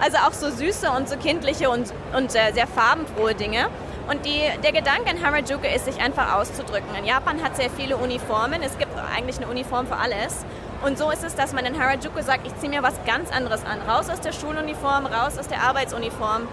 Also 0.00 0.16
auch 0.16 0.32
so 0.32 0.50
süße 0.50 0.90
und 0.90 1.10
so 1.10 1.16
kindliche 1.18 1.68
und, 1.68 1.92
und 2.16 2.32
sehr, 2.32 2.54
sehr 2.54 2.66
farbenfrohe 2.66 3.34
Dinge. 3.34 3.68
Und 4.08 4.24
die, 4.24 4.40
der 4.62 4.72
Gedanke 4.72 5.10
in 5.10 5.22
Harajuku 5.22 5.66
ist, 5.66 5.84
sich 5.84 6.00
einfach 6.00 6.36
auszudrücken. 6.36 6.88
In 6.98 7.04
Japan 7.04 7.42
hat 7.42 7.56
sehr 7.56 7.68
viele 7.68 7.98
Uniformen. 7.98 8.62
Es 8.62 8.78
gibt 8.78 8.92
eigentlich 9.14 9.36
eine 9.36 9.46
Uniform 9.46 9.86
für 9.86 9.96
alles. 9.96 10.46
Und 10.82 10.98
so 10.98 11.10
ist 11.10 11.22
es, 11.22 11.34
dass 11.34 11.52
man 11.52 11.66
in 11.66 11.78
Harajuku 11.78 12.22
sagt, 12.22 12.46
ich 12.46 12.56
ziehe 12.56 12.70
mir 12.70 12.82
was 12.82 12.94
ganz 13.04 13.30
anderes 13.30 13.62
an. 13.64 13.78
Raus 13.86 14.08
aus 14.08 14.20
der 14.20 14.32
Schuluniform, 14.32 15.04
raus 15.04 15.38
aus 15.38 15.48
der 15.48 15.62
Arbeitsuniform. 15.62 16.48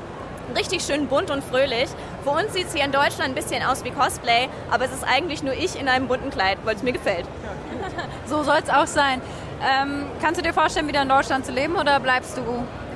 Richtig 0.57 0.83
schön 0.83 1.07
bunt 1.07 1.31
und 1.31 1.41
fröhlich. 1.41 1.89
Für 2.23 2.29
uns 2.29 2.53
sieht 2.53 2.67
es 2.67 2.73
hier 2.73 2.85
in 2.85 2.91
Deutschland 2.91 3.29
ein 3.29 3.35
bisschen 3.35 3.63
aus 3.63 3.83
wie 3.83 3.91
Cosplay, 3.91 4.47
aber 4.69 4.85
es 4.85 4.93
ist 4.93 5.03
eigentlich 5.03 5.41
nur 5.41 5.53
ich 5.53 5.79
in 5.79 5.87
einem 5.87 6.07
bunten 6.07 6.29
Kleid, 6.29 6.59
weil 6.63 6.75
es 6.75 6.83
mir 6.83 6.93
gefällt. 6.93 7.25
so 8.27 8.43
soll 8.43 8.59
es 8.63 8.69
auch 8.69 8.85
sein. 8.85 9.21
Ähm, 9.63 10.05
kannst 10.21 10.39
du 10.39 10.43
dir 10.43 10.53
vorstellen, 10.53 10.87
wieder 10.87 11.01
in 11.01 11.09
Deutschland 11.09 11.45
zu 11.45 11.51
leben 11.51 11.75
oder 11.75 11.99
bleibst 11.99 12.37
du 12.37 12.43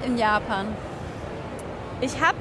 in 0.05 0.17
Japan? 0.17 0.67
Ich 2.01 2.21
habe 2.21 2.37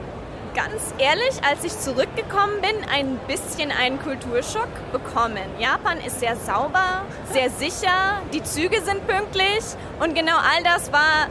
ganz 0.54 0.94
ehrlich, 0.98 1.42
als 1.48 1.64
ich 1.64 1.78
zurückgekommen 1.78 2.60
bin, 2.60 2.88
ein 2.88 3.18
bisschen 3.26 3.72
einen 3.72 4.00
Kulturschock 4.00 4.68
bekommen. 4.92 5.38
Japan 5.58 5.98
ist 5.98 6.20
sehr 6.20 6.36
sauber, 6.36 7.02
sehr 7.32 7.50
sicher, 7.50 8.20
die 8.32 8.42
Züge 8.42 8.82
sind 8.82 9.06
pünktlich 9.06 9.64
und 10.00 10.14
genau 10.14 10.36
all 10.36 10.62
das 10.62 10.92
war 10.92 11.28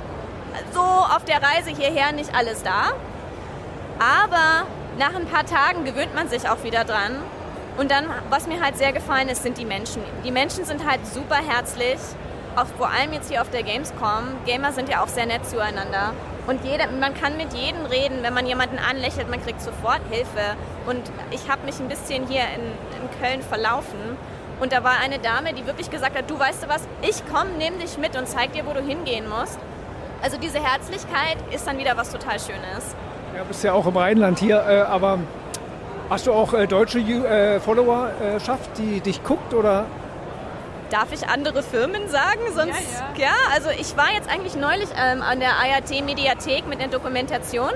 so 0.73 0.81
auf 0.81 1.23
der 1.25 1.41
Reise 1.41 1.69
hierher 1.69 2.11
nicht 2.11 2.35
alles 2.35 2.63
da. 2.63 2.91
Aber 3.99 4.65
nach 4.97 5.15
ein 5.15 5.25
paar 5.25 5.45
Tagen 5.45 5.85
gewöhnt 5.85 6.13
man 6.13 6.27
sich 6.27 6.47
auch 6.47 6.63
wieder 6.63 6.83
dran 6.83 7.17
und 7.77 7.89
dann, 7.89 8.05
was 8.29 8.47
mir 8.47 8.61
halt 8.61 8.77
sehr 8.77 8.93
gefallen 8.93 9.29
ist, 9.29 9.43
sind 9.43 9.57
die 9.57 9.65
Menschen. 9.65 10.03
Die 10.23 10.31
Menschen 10.31 10.63
sind 10.65 10.87
halt 10.87 11.05
super 11.07 11.37
herzlich, 11.37 11.97
auch 12.55 12.67
vor 12.77 12.89
allem 12.89 13.13
jetzt 13.13 13.29
hier 13.29 13.41
auf 13.41 13.49
der 13.49 13.63
Gamescom. 13.63 14.35
Gamer 14.45 14.71
sind 14.71 14.89
ja 14.89 15.03
auch 15.03 15.07
sehr 15.07 15.25
nett 15.25 15.47
zueinander. 15.47 16.13
Und 16.45 16.63
jeder, 16.63 16.87
man 16.91 17.13
kann 17.15 17.37
mit 17.37 17.53
jedem 17.53 17.85
reden, 17.85 18.17
wenn 18.21 18.33
man 18.33 18.45
jemanden 18.45 18.77
anlächelt, 18.77 19.29
man 19.29 19.41
kriegt 19.41 19.61
sofort 19.61 20.01
Hilfe. 20.11 20.55
Und 20.85 21.01
ich 21.31 21.49
habe 21.49 21.65
mich 21.65 21.79
ein 21.79 21.87
bisschen 21.87 22.27
hier 22.27 22.43
in, 22.55 22.61
in 23.01 23.19
Köln 23.19 23.41
verlaufen. 23.41 24.17
Und 24.59 24.71
da 24.71 24.83
war 24.83 24.99
eine 25.03 25.17
Dame, 25.17 25.53
die 25.53 25.65
wirklich 25.65 25.89
gesagt 25.89 26.15
hat, 26.15 26.29
du 26.29 26.37
weißt 26.37 26.63
du 26.63 26.69
was, 26.69 26.87
ich 27.01 27.25
komme, 27.33 27.51
nehme 27.57 27.77
dich 27.77 27.97
mit 27.97 28.15
und 28.15 28.27
zeig 28.27 28.53
dir, 28.53 28.67
wo 28.67 28.73
du 28.73 28.81
hingehen 28.81 29.27
musst. 29.27 29.57
Also 30.21 30.37
diese 30.37 30.63
Herzlichkeit 30.63 31.37
ist 31.51 31.65
dann 31.65 31.79
wieder 31.79 31.97
was 31.97 32.11
total 32.11 32.39
Schönes. 32.39 32.95
Ja, 33.35 33.43
bist 33.43 33.63
ja 33.63 33.73
auch 33.73 33.85
im 33.87 33.97
Rheinland 33.97 34.39
hier, 34.39 34.63
äh, 34.67 34.81
aber 34.81 35.19
Hast 36.09 36.27
du 36.27 36.33
auch 36.33 36.53
äh, 36.53 36.67
deutsche 36.67 36.99
äh, 36.99 37.59
Followerschaft, 37.59 38.77
die 38.77 38.99
dich 38.99 39.23
guckt 39.23 39.53
oder? 39.53 39.85
Darf 40.89 41.11
ich 41.11 41.27
andere 41.27 41.63
Firmen 41.63 42.07
sagen? 42.07 42.41
Sonst, 42.53 42.79
ja, 43.17 43.25
ja. 43.25 43.29
ja 43.29 43.33
also 43.53 43.69
ich 43.69 43.97
war 43.97 44.11
jetzt 44.13 44.29
eigentlich 44.29 44.55
neulich 44.55 44.89
ähm, 44.95 45.21
an 45.21 45.39
der 45.39 45.51
IAT 45.65 46.05
Mediathek 46.05 46.67
mit 46.67 46.79
der 46.79 46.89
Dokumentation. 46.89 47.71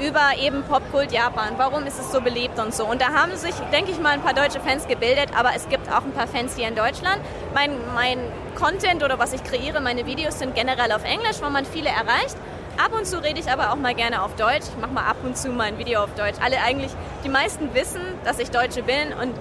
über 0.00 0.38
eben 0.40 0.62
Popkult 0.62 1.10
Japan. 1.10 1.54
Warum 1.56 1.84
ist 1.86 1.98
es 1.98 2.12
so 2.12 2.20
beliebt 2.20 2.58
und 2.60 2.72
so? 2.72 2.84
Und 2.84 3.00
da 3.00 3.14
haben 3.14 3.34
sich, 3.34 3.54
denke 3.72 3.90
ich 3.90 3.98
mal, 3.98 4.12
ein 4.12 4.20
paar 4.20 4.34
deutsche 4.34 4.60
Fans 4.60 4.86
gebildet, 4.86 5.30
aber 5.36 5.50
es 5.56 5.68
gibt 5.68 5.90
auch 5.90 6.04
ein 6.04 6.12
paar 6.12 6.28
Fans 6.28 6.54
hier 6.56 6.68
in 6.68 6.76
Deutschland. 6.76 7.18
Mein, 7.54 7.72
mein 7.94 8.18
Content 8.54 9.02
oder 9.02 9.18
was 9.18 9.32
ich 9.32 9.42
kreiere, 9.42 9.80
meine 9.80 10.06
Videos 10.06 10.38
sind 10.38 10.54
generell 10.54 10.92
auf 10.92 11.04
Englisch, 11.04 11.38
wo 11.42 11.50
man 11.50 11.64
viele 11.64 11.88
erreicht. 11.88 12.36
Ab 12.78 12.92
und 12.96 13.06
zu 13.06 13.20
rede 13.20 13.40
ich 13.40 13.50
aber 13.50 13.72
auch 13.72 13.76
mal 13.76 13.92
gerne 13.92 14.22
auf 14.22 14.36
Deutsch. 14.36 14.66
Ich 14.68 14.80
mache 14.80 14.92
mal 14.92 15.04
ab 15.04 15.16
und 15.24 15.36
zu 15.36 15.50
mein 15.50 15.78
Video 15.78 16.00
auf 16.00 16.14
Deutsch. 16.14 16.36
Alle 16.40 16.58
eigentlich, 16.62 16.92
die 17.24 17.28
meisten 17.28 17.74
wissen, 17.74 18.00
dass 18.24 18.38
ich 18.38 18.52
Deutsche 18.52 18.84
bin 18.84 19.12
und 19.20 19.34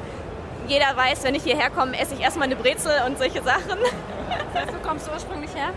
jeder 0.68 0.98
weiß, 0.98 1.24
wenn 1.24 1.36
ich 1.36 1.44
hierher 1.44 1.70
komme, 1.70 1.98
esse 2.00 2.16
ich 2.16 2.22
erstmal 2.22 2.48
eine 2.48 2.56
Brezel 2.56 2.92
und 3.06 3.20
solche 3.20 3.44
Sachen. 3.44 3.78
Das 4.54 4.64
heißt, 4.64 4.74
du 4.74 4.80
kommst 4.88 5.08
ursprünglich 5.14 5.54
her? 5.54 5.70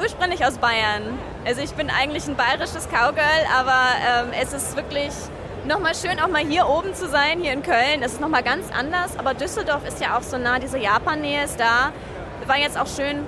Ursprünglich 0.00 0.46
aus 0.46 0.58
Bayern. 0.58 1.18
Also 1.44 1.60
ich 1.60 1.72
bin 1.72 1.90
eigentlich 1.90 2.28
ein 2.28 2.36
bayerisches 2.36 2.88
Cowgirl, 2.88 3.46
aber 3.58 3.82
ähm, 4.06 4.28
es 4.40 4.52
ist 4.52 4.76
wirklich 4.76 5.10
nochmal 5.66 5.96
schön, 5.96 6.20
auch 6.20 6.28
mal 6.28 6.44
hier 6.46 6.68
oben 6.68 6.94
zu 6.94 7.08
sein, 7.08 7.40
hier 7.40 7.52
in 7.52 7.64
Köln. 7.64 8.00
Es 8.02 8.12
ist 8.12 8.20
nochmal 8.20 8.44
ganz 8.44 8.66
anders, 8.70 9.18
aber 9.18 9.34
Düsseldorf 9.34 9.84
ist 9.86 10.00
ja 10.00 10.16
auch 10.16 10.22
so 10.22 10.38
nah, 10.38 10.60
diese 10.60 10.78
Japan-Nähe 10.78 11.42
ist 11.42 11.58
da. 11.58 11.90
War 12.46 12.58
jetzt 12.58 12.78
auch 12.78 12.86
schön, 12.86 13.26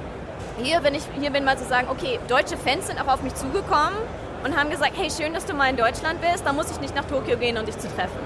hier 0.63 0.81
bin 0.81 0.95
ich 0.95 1.03
hier 1.19 1.31
bin 1.31 1.45
mal 1.45 1.59
zu 1.59 1.65
sagen, 1.65 1.89
okay, 1.91 2.19
deutsche 2.29 2.57
Fans 2.57 2.87
sind 2.87 3.01
auch 3.01 3.13
auf 3.13 3.23
mich 3.23 3.35
zugekommen 3.35 3.99
und 4.45 4.57
haben 4.57 4.71
gesagt, 4.71 4.93
hey, 4.97 5.11
schön, 5.11 5.35
dass 5.35 5.47
du 5.47 5.55
mal 5.55 5.71
in 5.71 5.77
Deutschland 5.77 6.21
bist, 6.21 6.47
da 6.47 6.53
muss 6.53 6.71
ich 6.71 6.81
nicht 6.81 6.95
nach 6.95 7.05
Tokio 7.05 7.37
gehen, 7.37 7.59
um 7.59 7.67
dich 7.67 7.79
zu 7.79 7.89
treffen. 7.89 8.19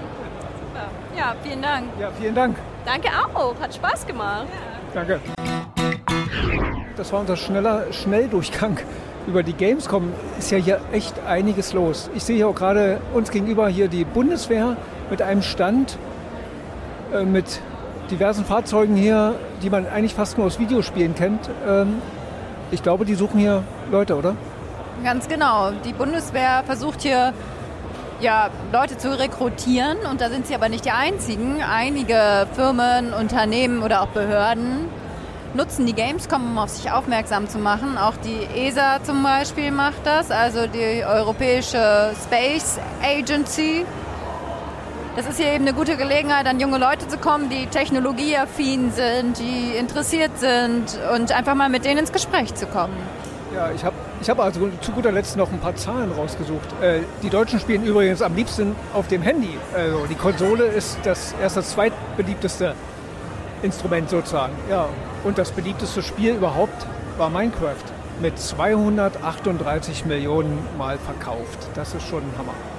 Ja, 1.17 1.33
vielen 1.43 1.61
Dank. 1.61 1.85
Ja, 1.99 2.09
vielen 2.19 2.35
Dank. 2.35 2.57
Danke 2.85 3.07
auch, 3.35 3.55
hat 3.61 3.73
Spaß 3.73 4.05
gemacht. 4.05 4.47
Danke. 4.93 5.19
Das 6.97 7.11
war 7.13 7.21
unser 7.21 7.37
schneller 7.37 7.91
Schnelldurchgang 7.91 8.77
über 9.27 9.41
die 9.41 9.53
Gamescom. 9.53 10.11
Ist 10.37 10.51
ja 10.51 10.57
hier 10.57 10.81
echt 10.91 11.15
einiges 11.25 11.73
los. 11.73 12.09
Ich 12.15 12.23
sehe 12.23 12.35
hier 12.35 12.47
auch 12.49 12.55
gerade 12.55 12.99
uns 13.13 13.31
gegenüber 13.31 13.67
hier 13.69 13.87
die 13.87 14.03
Bundeswehr 14.03 14.75
mit 15.09 15.21
einem 15.21 15.41
Stand 15.41 15.97
äh, 17.13 17.23
mit 17.23 17.61
diversen 18.11 18.45
Fahrzeugen 18.45 18.95
hier, 18.95 19.35
die 19.63 19.69
man 19.69 19.87
eigentlich 19.87 20.13
fast 20.13 20.37
nur 20.37 20.47
aus 20.47 20.59
Videospielen 20.59 21.15
kennt. 21.15 21.49
Ähm, 21.67 22.01
ich 22.71 22.83
glaube, 22.83 23.05
die 23.05 23.15
suchen 23.15 23.39
hier 23.39 23.63
Leute, 23.91 24.15
oder? 24.15 24.35
Ganz 25.03 25.27
genau. 25.27 25.71
Die 25.83 25.93
Bundeswehr 25.93 26.63
versucht 26.65 27.01
hier 27.01 27.33
ja, 28.21 28.49
Leute 28.71 28.97
zu 28.97 29.17
rekrutieren 29.17 29.97
und 30.09 30.21
da 30.21 30.29
sind 30.29 30.47
sie 30.47 30.55
aber 30.55 30.69
nicht 30.69 30.85
die 30.85 30.91
einzigen. 30.91 31.61
Einige 31.61 32.47
Firmen, 32.53 33.13
Unternehmen 33.13 33.83
oder 33.83 34.01
auch 34.01 34.07
Behörden 34.07 34.87
nutzen 35.53 35.85
die 35.85 35.93
Gamescom, 35.93 36.51
um 36.51 36.57
auf 36.57 36.69
sich 36.69 36.91
aufmerksam 36.91 37.47
zu 37.47 37.57
machen. 37.57 37.97
Auch 37.97 38.15
die 38.17 38.45
ESA 38.59 39.03
zum 39.03 39.23
Beispiel 39.23 39.71
macht 39.71 40.05
das, 40.05 40.31
also 40.31 40.67
die 40.67 41.03
Europäische 41.05 42.11
Space 42.25 42.79
Agency. 43.01 43.85
Das 45.15 45.27
ist 45.27 45.37
hier 45.37 45.53
eben 45.53 45.65
eine 45.65 45.73
gute 45.73 45.95
Gelegenheit, 45.95 46.45
an 46.45 46.59
junge 46.59 46.77
Leute 46.77 47.07
zu 47.07 47.17
kommen, 47.17 47.49
die 47.49 47.67
technologieaffin 47.67 48.91
sind, 48.91 49.39
die 49.39 49.77
interessiert 49.77 50.37
sind 50.37 50.99
und 51.13 51.31
einfach 51.31 51.55
mal 51.55 51.69
mit 51.69 51.85
denen 51.85 51.99
ins 51.99 52.11
Gespräch 52.11 52.53
zu 52.53 52.65
kommen. 52.65 52.93
Ja, 53.53 53.71
ich 53.71 53.85
habe 53.85 53.95
ich 54.21 54.29
hab 54.29 54.41
also 54.41 54.69
zu 54.81 54.91
guter 54.91 55.13
Letzt 55.13 55.37
noch 55.37 55.49
ein 55.53 55.59
paar 55.59 55.73
Zahlen 55.77 56.11
rausgesucht. 56.11 56.67
Äh, 56.81 56.99
die 57.23 57.29
Deutschen 57.29 57.61
spielen 57.61 57.85
übrigens 57.85 58.21
am 58.21 58.35
liebsten 58.35 58.75
auf 58.93 59.07
dem 59.07 59.21
Handy. 59.21 59.57
Also 59.73 60.05
die 60.07 60.15
Konsole 60.15 60.65
ist 60.65 60.97
das 61.03 61.33
erst 61.41 61.55
das 61.55 61.69
zweitbeliebteste 61.69 62.75
Instrument 63.63 64.09
sozusagen. 64.09 64.53
Ja, 64.69 64.89
und 65.23 65.37
das 65.37 65.51
beliebteste 65.51 66.03
Spiel 66.03 66.35
überhaupt 66.35 66.85
war 67.17 67.29
Minecraft 67.29 67.85
mit 68.21 68.37
238 68.37 70.05
Millionen 70.05 70.59
Mal 70.77 70.97
verkauft. 70.97 71.69
Das 71.73 71.93
ist 71.93 72.05
schon 72.05 72.23
ein 72.23 72.37
Hammer. 72.37 72.74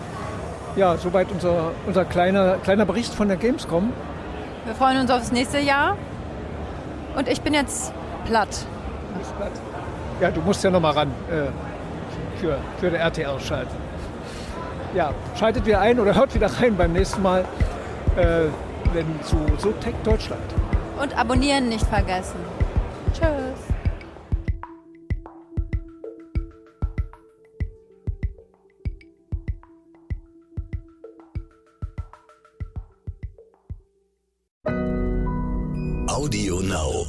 Ja, 0.77 0.97
soweit 0.99 1.33
unser, 1.33 1.73
unser 1.87 2.05
kleiner, 2.05 2.59
kleiner 2.59 2.85
Bericht 2.85 3.15
von 3.15 3.29
der 3.29 3.39
Gamescom. 3.39 3.93
Wir 4.67 4.75
freuen 4.75 5.01
uns 5.01 5.11
aufs 5.11 5.33
nächste 5.33 5.59
Jahr. 5.59 5.97
Und 7.17 7.29
ich 7.29 7.41
bin 7.41 7.55
jetzt 7.55 7.95
platt. 8.27 8.67
Ja, 10.21 10.31
du 10.31 10.43
musst 10.43 10.63
ja 10.63 10.71
noch 10.71 10.81
mal 10.81 10.93
ran 10.93 11.11
äh, 11.31 11.47
für, 12.39 12.59
für 12.79 12.91
der 12.91 13.01
RTL 13.01 13.41
schalten. 13.41 13.75
Ja, 14.95 15.13
schaltet 15.39 15.65
wieder 15.65 15.81
ein 15.81 15.99
oder 15.99 16.15
hört 16.15 16.35
wieder 16.35 16.51
rein 16.61 16.77
beim 16.77 16.93
nächsten 16.93 17.23
Mal, 17.23 17.41
äh, 18.17 18.45
wenn 18.93 19.07
zu 19.23 19.37
So 19.59 19.73
Tech 19.73 19.95
Deutschland. 20.05 20.43
Und 21.01 21.19
abonnieren 21.19 21.71
nicht 21.71 21.87
vergessen. 21.87 22.41
Tschüss. 23.15 23.46
Now. 36.77 37.06